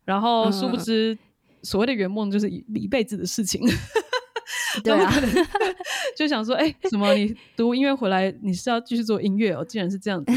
[0.05, 1.17] 然后殊不知
[1.62, 3.62] 所谓的圆梦就是一一辈子的事情。
[4.84, 5.12] 对啊，
[6.17, 7.13] 就想说，哎、欸，什么？
[7.13, 9.63] 你读音乐回来，你是要继续做音乐哦？
[9.63, 10.32] 竟然是这样子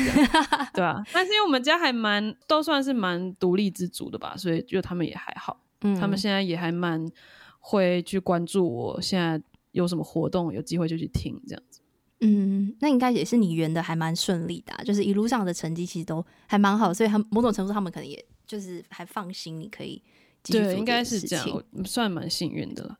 [0.75, 1.03] 对啊。
[1.12, 5.59] 但是因为我们家还蛮，都算是蛮独立自主的吧，所以就他们也还好。
[5.83, 7.07] 嗯，他们现在也还蛮
[7.61, 9.40] 会去关注我现在
[9.73, 11.81] 有什么活动，有机会就去听这样子。
[12.21, 20.01] 嗯，那应该也是你圆的还蛮顺利的、啊，就是一路上的成绩其实都还蛮好，所以他某种程度他们可能也就是还放心，你可以
[20.42, 20.68] 继续做。
[20.68, 22.99] 对，应该是这样，算蛮幸运的了。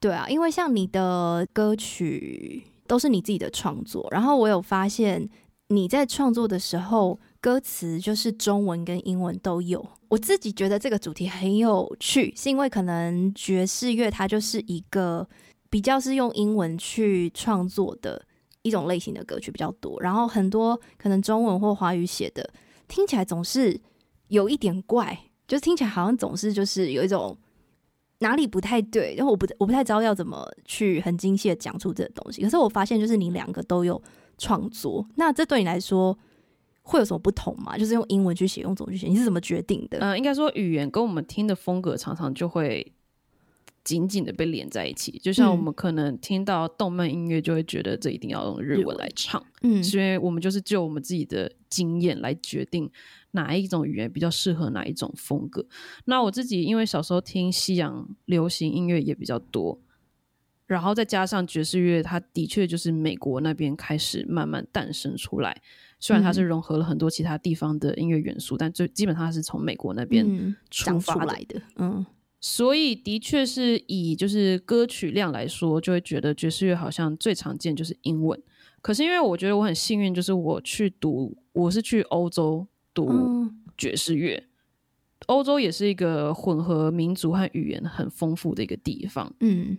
[0.00, 5.28] 对啊，因为像你的歌曲都是你自己的创作，然后我有发现
[5.68, 9.86] 你在创作的时候，歌词就是中文跟英文都有。
[10.08, 15.28] 我自己觉得这个主题很有趣，是因为可能爵士乐它就是一个
[15.68, 18.24] 比较是用英文去创作的
[18.62, 22.48] 一种类型的歌曲比较多，然后很多可能中文或华语写的
[22.88, 23.78] 听起来总是
[24.28, 27.36] 有一点怪，就听起来好像总是就是有一种。
[28.20, 29.14] 哪里不太对？
[29.18, 32.40] 然后我不我不太知道要怎么去很精细的讲出这个东西。
[32.40, 34.02] 可是我发现，就是你两个都有
[34.38, 36.16] 创作，那这对你来说
[36.86, 37.76] 会有什么不同吗？
[37.76, 39.98] 就是用英文去写，用中文去写，你是怎么决定的？
[39.98, 42.92] 嗯、呃，应该说语言跟我们听的风格常常就会
[43.82, 45.18] 紧紧的被连在一起。
[45.18, 52.90] 就像我们可能听到动漫音乐，就会觉得这一定要用日文来唱，嗯，所以我们就是就我们自己的经验来决定。
[53.36, 55.66] 哪一种语言比较适合哪一种风格？
[56.04, 59.76] 那我自己因为小时候听西洋流行音乐也比较多，
[60.66, 65.60] 然后再加上爵士乐，它的确就是美国那边开始慢慢诞生出来。
[66.00, 71.60] 虽然它是融合了很多其他地方的音乐元素，嗯、但最基本上它是从美国那边出发来的。
[71.76, 72.04] 嗯，
[72.40, 78.40] 所以的确是以就是歌曲量来说，就会觉得爵士乐好像最常见就是英文。
[78.80, 82.66] 可是因为我觉得我很幸运，就是我去读，我是去欧洲。
[82.94, 84.40] 读爵士乐，
[85.26, 89.34] 欧、嗯、洲也是一个混合民族和语言很丰富的一个地方。
[89.40, 89.76] 嗯，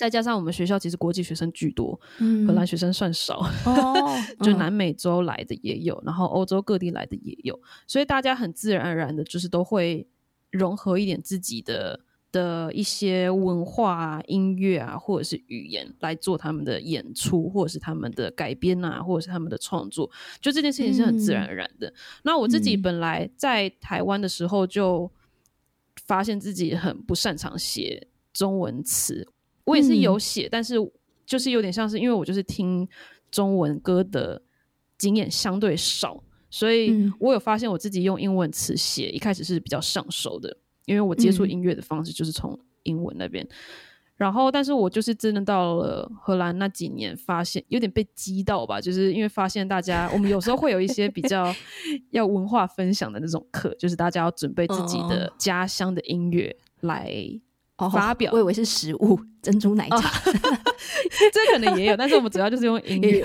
[0.00, 10.06] 再加上我们学校其实国际学生居多，嗯、荷兰学生算少，哦、 就南美洲来的也有，嗯、然后欧洲各地来的也有，所以大家很自然而然的，就是都会
[10.50, 12.00] 融合一点自己的。
[12.32, 20.08] 的一些文化啊、音乐啊，或者是语言来做他们的演出，或者是他们的改编啊，或者是他们的创作，
[20.40, 21.88] 就这件事情是很自然而然的。
[21.88, 25.10] 嗯、那我自己本来在台湾的时候，就
[26.06, 29.26] 发现自己很不擅长写中文词，
[29.70, 30.74] 我也是有写，嗯、但是
[31.24, 32.88] 就是有点像是因为我就是听
[33.30, 34.42] 中文歌的
[34.98, 40.56] 经验相对少，所以我有发现我自己用英文词写，一开始是比较上手的。
[40.86, 43.50] 因为我接触音乐的方式就是从英文那边，嗯、
[44.16, 51.54] 然后，但是我就是真的到了荷兰那几年，发现有点被激到吧，就是因为发现大家，我们有时候会有一些比较
[52.10, 57.14] 要文化分享的那种课，就是大家要准备自己的家乡的音乐来
[57.88, 58.32] 发表。
[58.32, 59.96] 哦、我以为是食物，珍珠奶茶，
[60.28, 60.58] 哦、
[61.32, 63.24] 这可能也有，但是我们主要就是用 音乐，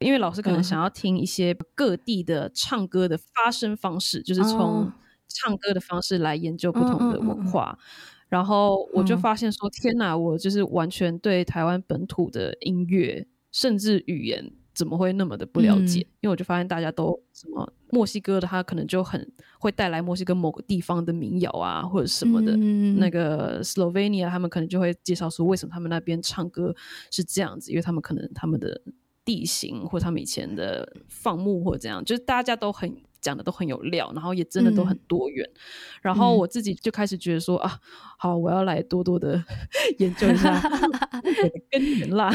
[0.00, 4.58] 因为老师可能想要听一些各地的唱歌的发声方式，就是从。
[4.60, 4.92] 哦
[5.26, 16.00] 唱歌的方式来研究不同的文化，嗯嗯嗯，然后我就发现说：“天哪，我就是完全对台湾本土的音乐甚至语言怎么会那么的不了解？
[16.00, 22.56] 嗯、因为我就发现大家都什么墨西哥的，他可能就很会带来墨西哥某个地方的民谣啊，或者什么的。
[22.56, 26.74] 嗯、那个 Slovenia 他们可能就会介绍说，为什么他们那边唱歌
[27.10, 28.80] 是这样子，因为他们可能他们的
[29.24, 32.94] 地形或者他们以前的放牧或者这样，就是大家都很。
[33.24, 35.48] 讲的都很有料，然后也真的都很多元。
[35.54, 35.58] 嗯、
[36.02, 37.80] 然后我自己就开始觉得说、嗯、啊，
[38.18, 39.42] 好，我要来多多的
[39.98, 42.30] 研究一下 的根源啦。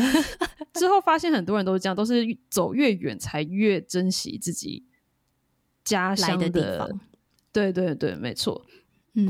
[0.72, 4.86] 之后发现很多人都是这样，都是走越远才越珍惜自己
[5.84, 7.00] 家乡的，的地方。
[7.52, 8.64] 对对对，没错。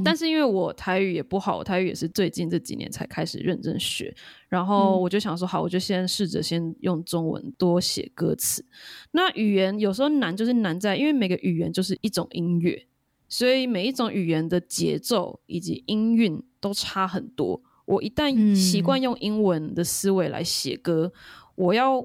[0.05, 4.13] 但是因为我台语也不好，我台语也是最近这几年才开始认真学，
[4.49, 8.65] 然后我就想说，好，我就先试着先用中文多写歌词。
[9.13, 12.87] 那语言有时候难，就是难在因为每个语言就是一种音乐，
[13.29, 17.63] 所以每一种语言的节奏以及音韵都差很多。
[17.85, 21.13] 我一旦习惯用英文的思维来写歌，
[21.55, 22.05] 我要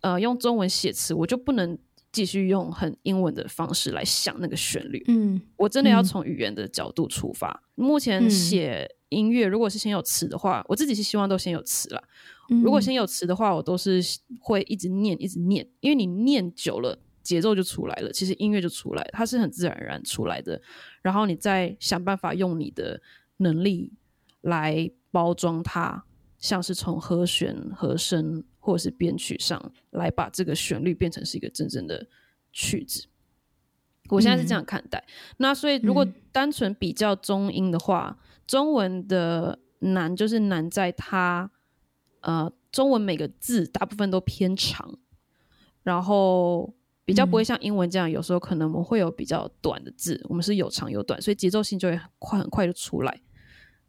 [0.00, 1.76] 呃用中文写词，我就不能。
[2.16, 7.62] 继续用很英文的方式来想那个旋律，嗯，我真的要从语言的角度出发。
[7.76, 12.02] 嗯、目前写音乐，如果是先有词的话，我自己是希望都先有词啦。
[12.48, 14.00] 嗯、如果先有词的话，我都是
[14.40, 20.58] 会一直念，一直念，因为你念久了，节奏就出来了，其实音乐就出来了，它是很自然而然出来的。
[21.02, 23.02] 然后你再想办法用你的
[23.36, 23.92] 能力
[24.40, 26.02] 来包装它，
[26.46, 28.44] 像是从和弦、和声。
[28.66, 32.04] 或者是编曲上来把这个旋律变成是一个真正的
[32.52, 33.06] 曲子，
[34.08, 34.98] 我现在是这样看待。
[35.06, 41.48] 嗯、那所以如果单纯比较中音的话，嗯、中文的难就是难在它，
[42.22, 44.98] 呃，中文每个字大部分都偏长，
[45.84, 53.20] 然后比较不会像英文这样，有时候可能我们会有比较短的字，我们是有长有短，所以节奏性就会很快很快就出来。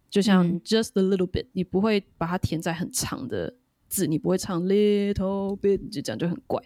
[0.09, 3.55] 就像 just a little bit，你不会把它填在很长的。
[3.89, 6.61] 字你不会唱 little bit，就这样就很怪。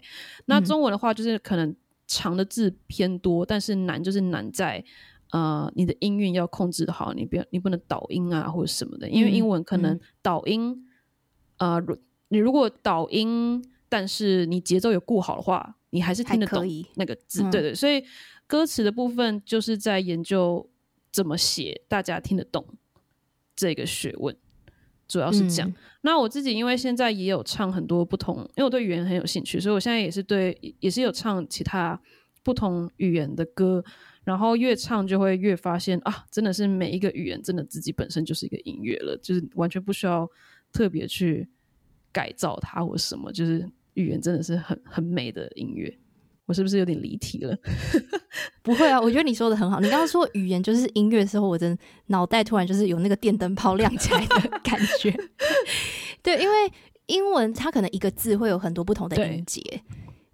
[0.46, 1.72] 那中文的话，就是可能
[2.08, 4.84] 长的字偏多，嗯、但是难就是难在
[5.30, 9.08] 呃你的音韵要控制好，你不要你不能倒音啊或者什么的。
[9.08, 10.84] 因为英文可能倒音，
[11.58, 17.48] 嗯、呃，你如果倒音，但是你节奏有顾好的话，你还是听得懂那个字。
[17.52, 18.02] 对对，所以
[18.48, 20.68] 歌词的部分就是在研究
[21.12, 22.66] 怎么写，大家听得懂
[23.56, 24.36] 这个学问。
[25.08, 25.68] 主要是这样。
[25.68, 32.00] 嗯、那我自己因为现在也有唱很多不同，因为我对语言很有兴趣，所以我现在也是对，也是有唱其他
[32.42, 33.84] 不同语言的歌。
[34.24, 40.26] 然后越唱就会越发现啊，真的是每一个语言真的自己本身就是一个音乐了，就是完全不需要
[40.72, 41.46] 特别去
[42.12, 45.98] 改造它或什么，就是语言真的是很很美的音乐。
[46.52, 47.56] 我是不是有点离题了？
[48.62, 49.80] 不会啊，我觉得你说的很好。
[49.80, 51.74] 你刚刚说语言就是音乐的时候，我的
[52.08, 55.10] 脑袋突然就是有那个电灯泡亮起来的感觉。
[56.22, 56.54] 对，因为
[57.06, 59.62] 英文它可能一个字会有很多不同的音节，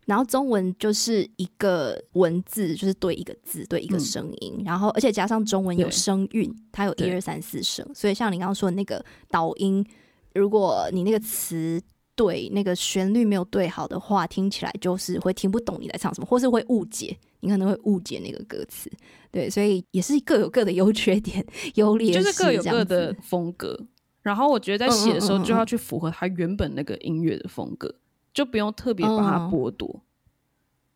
[0.06, 9.86] 然后中文就是一个文字，就是对一个字对一个声音，嗯、然后而且加上中文有声韵，它有一二三四声，所以像你刚刚说的那个导音，
[10.34, 11.80] 如果你那个词。
[12.18, 18.90] 对那个旋律没有对好的话，听起来就是会听不懂你在唱什么，或是会误解，你可能会误解那个歌词。
[19.30, 23.78] 对，所以也是各有各的优缺点、优劣，就是各有各的风格。
[24.22, 29.88] 然后我觉得在写的时候就要去符合他原本那个音乐的风格，嗯嗯嗯嗯，就不用特别把它剥夺。
[29.94, 30.02] 嗯、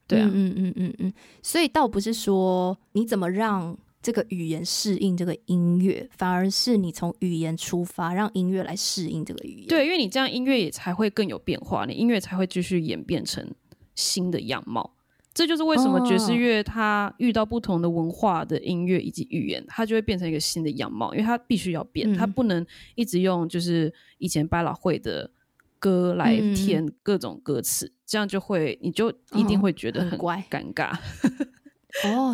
[0.08, 3.78] 对啊，嗯嗯嗯嗯，所以倒不是说你怎么让。
[4.02, 9.68] 这个语言适应这个音乐，反而是你从语言出发，让音乐来适应这个语言。
[9.68, 13.48] 对，因为你这样音乐也才会更有变化，你音乐才会继续演变成
[13.94, 14.94] 新的样貌。
[15.34, 25.30] 这就是为什么爵士乐它遇到不同的文化的音乐以及语言，它就会变成一个新的样貌，因为它必须要变，它不能一直用就是以前百老汇的
[25.78, 30.92] 歌来填各种歌词，这样就会你就一定会觉得很怪尴尬。
[30.92, 30.98] 哦，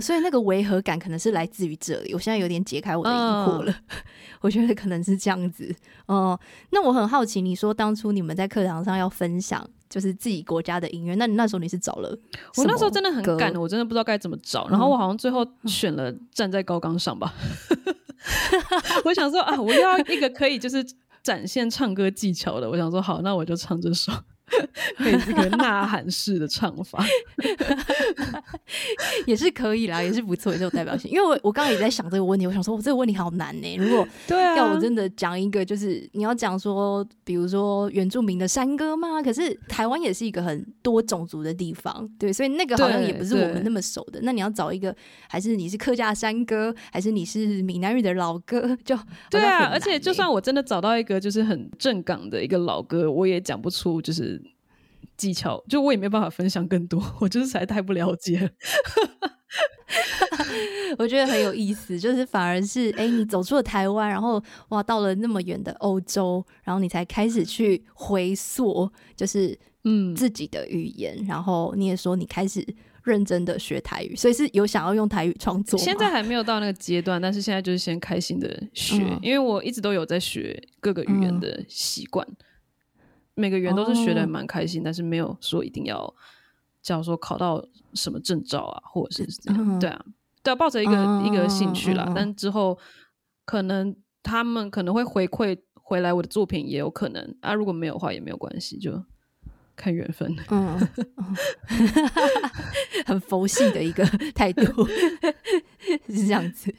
[0.01, 2.15] 所以那个违和感可能是来自于这里。
[2.15, 3.99] 我现在有点解开我的疑惑了，嗯、
[4.41, 5.75] 我觉得可能是这样子。
[6.07, 12.09] 哦、嗯，那我很好奇，你说当初你们在课堂上要分享，就是自己国家的音乐，那你那时候你是找了？
[12.57, 14.65] 我那时候真的很赶，我真的不知道该怎么找。
[14.69, 17.35] 嗯、然后我好像最后选了《站在高岗上》吧。
[17.71, 17.95] 嗯、
[19.05, 20.87] 我想说啊，我要一个可以就是
[21.23, 22.71] 展现唱歌技巧的。
[22.71, 24.13] 我想说好，那我就唱这首。
[24.97, 27.05] 可以这个呐喊式的唱法，
[29.27, 31.11] 也是可以啦，也是不错，也是有代表性。
[31.11, 33.77] 因为我我刚刚也在想这个问题，我想说，我这个问题好难呢。
[33.77, 39.23] 如果 对啊，要我真的讲一个，就是你要讲说，比如说原住民的山歌吗？
[39.23, 44.21] 可是台湾也是一个很多种族的地方，对，所以那个好像也不是我们那么熟的。
[44.23, 44.95] 那你要找一个，
[45.29, 48.77] 还是你是客家山歌，还是你是闽南语的老歌？
[48.85, 48.99] 就
[49.31, 54.38] 对啊，而且就算我真的找到一个就是很正港的一个老歌，我也讲不出就是。
[55.19, 58.49] 技巧，就我也没办法分享更多， 我就是实在太不了解了。
[60.99, 72.67] 我觉得很有意思，就是反而是哎、欸，你走出了台湾，然后哇，到了那么远的欧洲，然后你才开始去回溯，就是嗯自己的语言、嗯，然后你也说你开始
[73.03, 75.79] 认真的学台语，所以是有想要用台语创作。
[75.79, 82.37] 现在还没有到那个阶段，但是现在就是先开心的学、嗯，因为我一直都有在学各个语言的习惯、嗯，
[83.39, 86.15] 每个语言都是学的蛮开心、哦，但是没有说一定要。
[86.81, 87.63] 假如说考到
[87.93, 90.05] 什么证照啊，或者是这样，嗯、对啊，
[90.43, 92.15] 对啊，抱着一个、嗯、一个兴趣啦、嗯。
[92.15, 92.79] 但之后
[93.45, 97.53] 可能他们可能会回馈回来我的作品，也有可能啊。
[97.53, 99.03] 如果没有的话，也没有关系，就
[99.77, 100.35] 看缘分。
[100.51, 100.79] 嗯，
[101.19, 101.37] 嗯
[103.05, 104.87] 很佛系的一个 态度
[106.07, 106.75] 是这样子。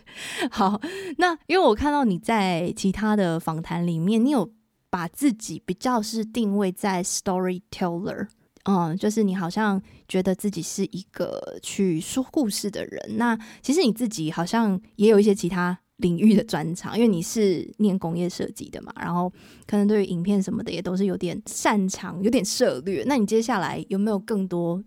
[0.50, 0.82] 好，
[1.18, 4.52] 那因为我看到你在其他的访谈里面，你有
[4.90, 8.28] 把自己比较是定位在 storyteller。
[8.64, 19.32] 嗯，就是你好像觉得自己是一个去说故事的人，那其实你自己好像也有一些其他领域的专长，因为你是念工业设计的嘛，然后
[19.66, 23.04] 可能对于影片什么的也都是有点擅长，有点涉猎。
[23.08, 24.84] 那你接下来有没有更多？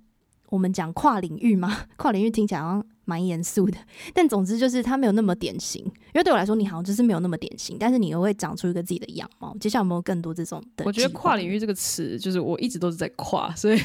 [0.51, 1.87] 我们讲跨领域吗？
[1.97, 3.79] 跨领域听起来好像蛮严肃的，
[4.15, 5.83] 但总之就是它没有那么典型。
[5.85, 9.57] 因为对我来说，你好像就是没有那么典型，但是你又会长出一个自己的样貌。
[9.59, 10.85] 接下来有没有更多这种的？
[10.85, 13.79] 我觉得“跨领域”这个词，就是我一直都是在跨，所以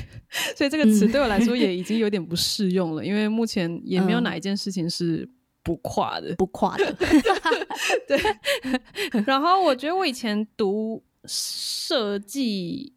[0.56, 3.04] 所以这个词对我来说也已经有点不 适用了。
[3.04, 5.30] 嗯、因为目前也没有哪一件事情是
[5.64, 6.94] 不跨的，不跨的。
[8.08, 8.20] 对。
[9.26, 12.97] 然后我觉得我以前读设计。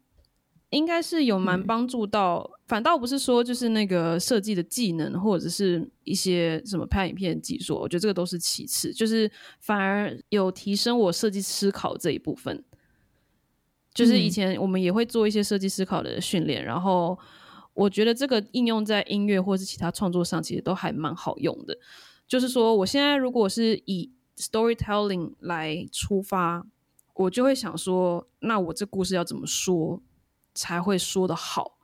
[0.71, 12.63] 应该是有蛮帮助到、嗯，反倒不是说就是那个设计的技能，或者是一些什么拍影片技术，我觉得这个都是其次，就是反而有提升我设计思考这一部分。
[13.93, 17.19] 就是以前我们也会做一些设计思考的训练、嗯，然后
[17.73, 21.77] 我觉得这个应用在音乐或是其他创作上，其实都还蛮好用的。
[22.25, 26.65] 就是说，我现在如果是以 storytelling 来出发，
[27.15, 30.01] 我就会想说，那我这故事要怎么说？
[30.53, 31.77] 才会说的好，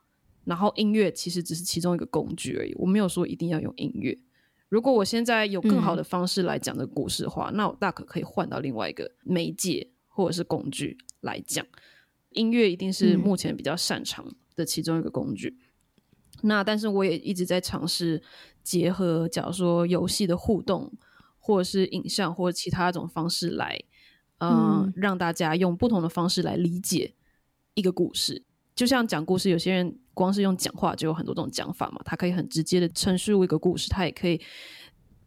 [0.44, 2.74] 然后音乐其实只是其中一个工具而已。
[2.76, 4.18] 我没有说一定要用音乐。
[4.68, 11.64] 如果我现在有更好的方式来讲这个故事的话，嗯、那我大可可以换到另外一个媒介或者是工具来讲。
[12.32, 15.56] 音乐一定是目前比较擅长的其中一个工具。
[15.58, 16.02] 嗯、
[16.42, 18.22] 那但是我也一直在尝试
[18.62, 20.92] 结合，假如说游戏的互动，
[21.38, 23.80] 或者是影像或者其他一种方式来，
[24.36, 27.14] 呃、嗯，让大家用不同的方式来理解
[27.72, 28.44] 一个故事。
[28.78, 32.00] 就像讲故事，有些人光是用讲话就有很多种讲法嘛。
[32.04, 34.40] 他可以很直接的陈述一个故事，他也可以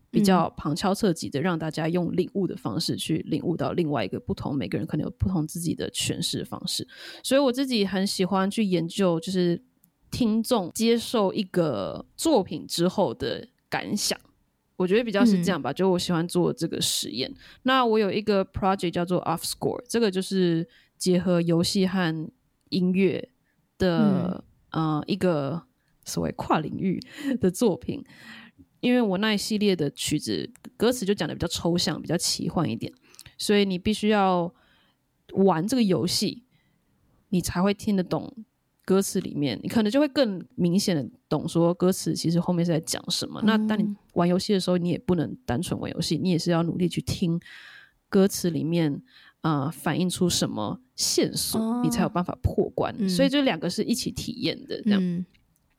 [0.10, 4.56] 比较旁敲侧击的让大家用领悟的方式去领悟到另外一个不同。
[4.56, 6.88] 每个人可能有不同自己的诠释方式，
[7.22, 9.62] 所以我自己很喜欢去研究，就是
[10.10, 14.18] 听众接受一个作品之后的感想。
[14.78, 17.30] 我觉得比较是这样吧，嗯、就我喜欢做这个实验。
[17.64, 20.66] 那我有一个 project 叫做 Off Score，这个就是
[20.98, 22.32] 结合游戏和
[22.70, 23.28] 音乐。
[23.82, 25.64] 的、嗯、呃一个
[26.06, 27.00] 所谓跨领域
[27.42, 28.04] 的作品，
[28.80, 32.94] 因为我那一系列的曲子歌词就讲的比较抽象，比较奇幻一点，
[33.38, 34.54] 所以你必须要
[35.34, 36.44] 玩这个游戏，
[37.30, 38.32] 你才会听得懂
[38.86, 43.42] 歌词里面，你可能就会更明显的懂说歌词其实后面是在讲什么。
[43.42, 47.40] 嗯、那当你玩游戏的时候，你也不能单纯玩游戏，你也是要努力去听
[48.10, 49.02] 歌词里面。
[49.42, 52.96] 啊、呃，反映出什么线索，哦、你才有办法破关。
[52.98, 55.26] 嗯、所以就两个是一起体验的，这样、嗯。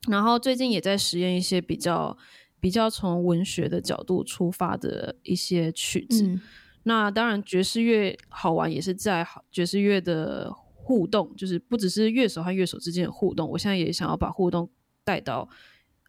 [0.09, 2.17] 然后最近也在实验一些比较
[2.59, 6.23] 比较从文学的角度出发的一些曲子。
[6.23, 6.41] 嗯、
[6.83, 13.49] 那当然，爵士乐好玩也是在爵士乐的互动，就是不只是乐手和乐手之间的互动。
[13.49, 14.69] 我现在也想要把互动
[15.05, 15.47] 带到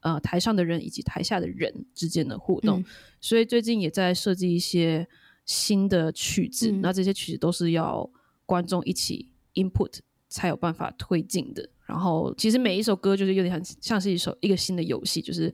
[0.03, 2.81] 呃台上的人以及台下的人之间的互动。
[2.81, 2.85] 嗯、
[3.21, 5.07] 所以最近也在设计一些。
[5.45, 8.09] 新的曲子、嗯，那这些曲子都是要
[8.47, 11.69] 观众一起 input 才有办法推进的。
[11.87, 15.53] 然后，其实每一首歌就是有点像像是一首一个新的游戏，就是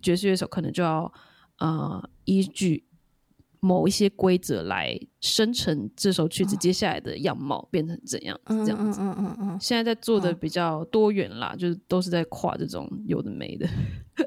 [0.00, 1.12] 爵士乐手可能就要
[1.58, 2.84] 呃依据。
[3.64, 8.36] 某一些规则来生成这首曲子接下来的样貌变成怎样？
[8.46, 13.68] 哦、这样子，嗯嗯嗯嗯，现在在做的比较多元啦，哦、就是都是在跨这种有的没的。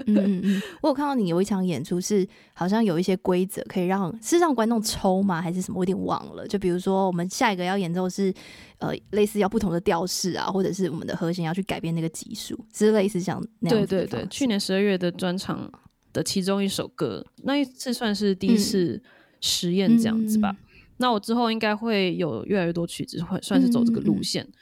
[0.07, 5.41] 嗯嗯嗯， 我有看到你有一场演出是好像有一些规则可以让是让观众抽吗？
[5.41, 5.79] 还是什么？
[5.79, 6.47] 我有点忘了。
[6.47, 8.33] 就比如说我们下一个要演奏是
[8.79, 13.85] 呃类似要不同的调式啊，或者是我们的和弦要去改变那个级数，是类似像那样。
[13.85, 15.71] 对对对，去年十二月的专场
[16.13, 19.01] 的其中一首歌，那一次算是第一次、嗯。
[19.41, 20.65] 实验这样子吧，嗯、
[20.97, 24.43] 那我之后应该会有越来越多曲子，会算是走这个路线。
[24.43, 24.53] 嗯、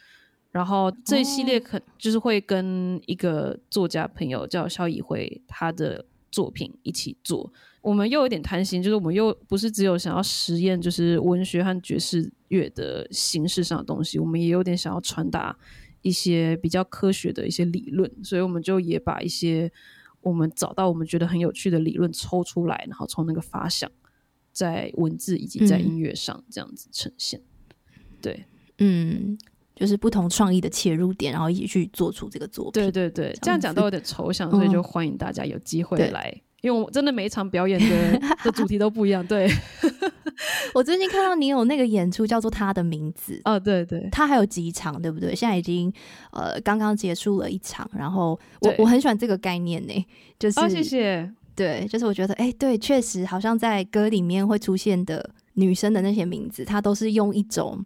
[0.54, 7.52] 然后这一系列可就是会跟一个作家朋友叫肖以辉，他的作品一起做。
[7.82, 15.58] 我们又有点贪心，就是我们又不是只有想要实验，就是文学和爵士乐的形式上的东西，我们也有点想要传达
[16.02, 19.70] 一些比较科学的一些理论，所以我们就也把一些
[20.22, 23.92] 我们找到我们觉得很有趣的理论抽出来，然后从那个发想
[24.54, 27.42] 在文字以及在音乐上这样子呈现。
[27.42, 28.46] 嗯、对，
[28.78, 29.38] 嗯，
[29.76, 32.72] 就是不同创意的切入点，然后一起去做出这个作品。
[32.74, 36.32] 对对对，这样讲都有点抽象，所以就欢迎大家有机会来。
[36.36, 39.52] 嗯因为我真的每一场表演的 的主题都不一样，对。
[40.74, 45.36] 我最近看到你有那个演出叫做《他的名字》哦，对对，他还有几场，对不对？
[45.36, 45.92] 现在已经
[46.32, 50.06] 呃刚刚结束了一场，然后我我很喜欢这个概念呢，
[50.40, 57.84] 就是哦谢谢，对，就是我觉得哎，对，确实好像在歌里面会出现的女生的那些名字，她都是用一种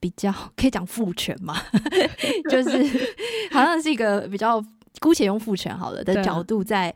[0.00, 1.56] 比较 可以讲父权嘛，
[2.50, 2.82] 就是
[3.52, 4.64] 好像是一个比较
[5.00, 6.94] 姑且用父权好了的角度在。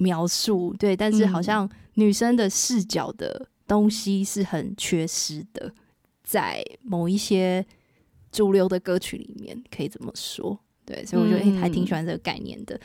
[0.00, 5.74] 描述对，但是好像女生的视角的东西是很缺失的，嗯、
[6.22, 7.66] 在某一些
[8.30, 10.56] 主流的歌曲里面，可以这么说。
[10.84, 12.80] 对，所以我觉得、嗯欸、还挺喜欢这个概念的。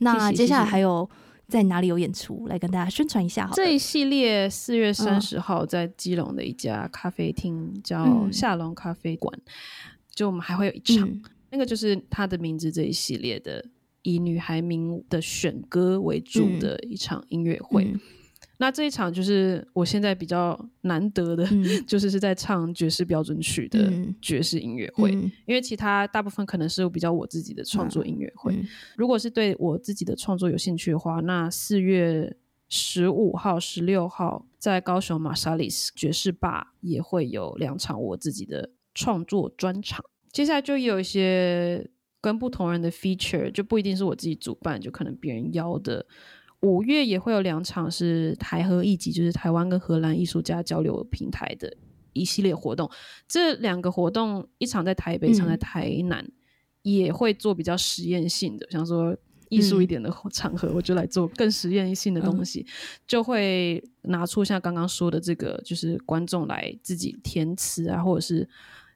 [0.00, 1.08] 那接下来还有
[1.48, 3.54] 在哪里有演出来跟大家宣传一下好？
[3.54, 9.50] 这一系列四月三十号在基隆的一家咖啡厅叫夏隆咖啡馆，嗯、
[10.14, 13.64] 就我们还会有一场，嗯、那个就是他的名字这一系列的。
[14.02, 18.00] 以女孩名的选歌为主的一场音乐会，嗯嗯、
[18.60, 23.90] 那这一场就是我现在比较难得的，嗯、 就是是在唱爵士标准曲的
[24.20, 25.14] 爵士音乐会。
[25.14, 28.54] 嗯、因为其他大部分可能是比较我自己的创作音乐会。
[28.96, 32.36] 如果是对我自己的创作有兴趣的话，那四月
[32.68, 40.04] 十五号、十六号在高雄马莎里斯爵士吧也会有两场我自己的创作专场。
[40.32, 41.88] 接下来就有一些。
[42.20, 46.04] 跟不同人的 feature 就不一定是我自己主办，就可能别人邀的。
[46.62, 51.72] 五月也会有两场是台荷艺集，就是台湾跟荷兰艺术家交流平台的
[52.12, 52.90] 一系列活动。
[53.28, 56.32] 这两个活动，一场在台北，一场在台南，嗯、
[56.82, 59.16] 也会做比较实验性的，想说
[59.48, 62.66] 艺术一点的 场合，嗯、我就来做更实验性的东西，嗯、
[63.06, 68.48] 就会拿出像刚刚说的这个，就是观众来自己填词啊，或者是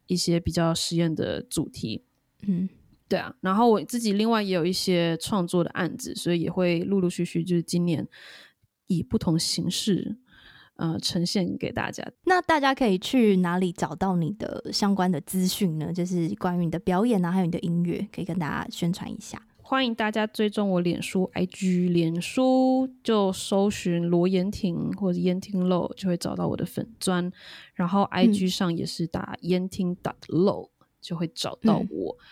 [0.09, 2.03] 一些比较实验的主题，
[2.47, 2.69] 嗯。
[3.13, 8.09] 对啊，然后我自己另外也有一些创作的案子，所以也会陆陆续续就是今年
[8.87, 10.17] 以不同形式
[10.77, 12.03] 呃呈现给大家。
[12.25, 15.93] 那大家可以去哪里找到你的相关的资讯呢？
[15.93, 19.47] 就是关于你的表演啊，还有你的音乐，可以跟大家宣传一下。
[19.59, 27.31] 欢迎大家追踪我脸书 IG，脸书就搜寻罗延婷或者妍婷露，就会找到我的粉专。
[27.75, 29.95] 然后 IG 上也是打妍婷
[30.29, 30.71] .low，
[31.03, 32.17] 就会找到我。
[32.19, 32.25] 嗯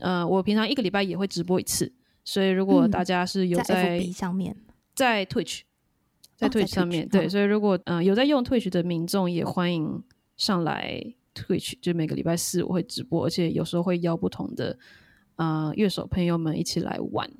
[0.00, 1.92] 呃，我平常一个礼拜也会直播一次，
[2.24, 4.56] 所以如果大家是有在，上面，
[4.94, 5.62] 在 Twitch，
[6.36, 10.02] 在 Twitch 上面，哦、对，所以如果呃有在用 Twitch 的民众，也欢迎
[10.36, 11.02] 上来
[11.34, 14.78] Twitch，就每个礼拜四我会直播，而且有时候会邀不同的
[15.36, 17.30] 呃乐手朋友们一起来玩。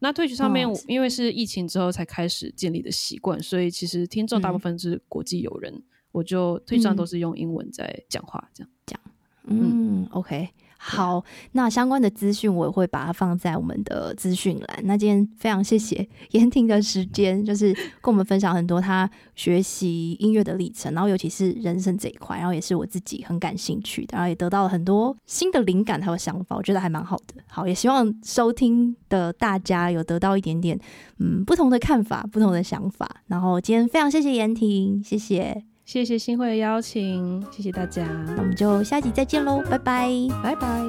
[0.00, 5.82] 那 Twitch 上面，哦、因为是疫情之后才开始建立的习惯，所以其实听众大部分是国际友人，嗯、
[6.12, 8.70] 我就 Twitch 上都是用英文在讲话，这样。
[8.84, 9.00] 讲，
[9.44, 10.50] 嗯，嗯，OK。
[10.86, 14.80] 好，那相关的资讯我也会把它放在我们的资讯栏。
[14.82, 17.72] 那今天非常谢谢妍婷的时间，就是
[18.02, 27.42] 跟我们分享很多他学习音乐的历程，然后尤其是人生这一块，然后也是我自己很感兴趣的，然后也得到了很多新的灵感还有想法，我觉得还蛮好的。
[27.46, 30.78] 好，也希望收听的大家有得到一点点
[31.18, 33.08] 嗯不同的看法、不同的想法。
[33.28, 35.64] 然后今天非常谢谢妍婷，谢谢。
[35.84, 40.10] 谢谢新会的邀请，谢谢大家，那我们就下集再见喽，拜拜，
[40.42, 40.82] 拜拜。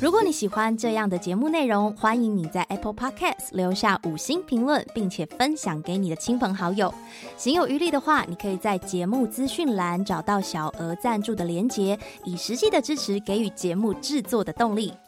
[0.00, 6.92] 如果你喜欢这样的节目内容，欢迎你在 Apple Podcast 留下五星评论，并且分享给你的亲朋好友。
[7.36, 14.92] 行有余力的话，你可以在节目资讯栏找到小额赞助的连结，以实际的支持给予节目制作的动力。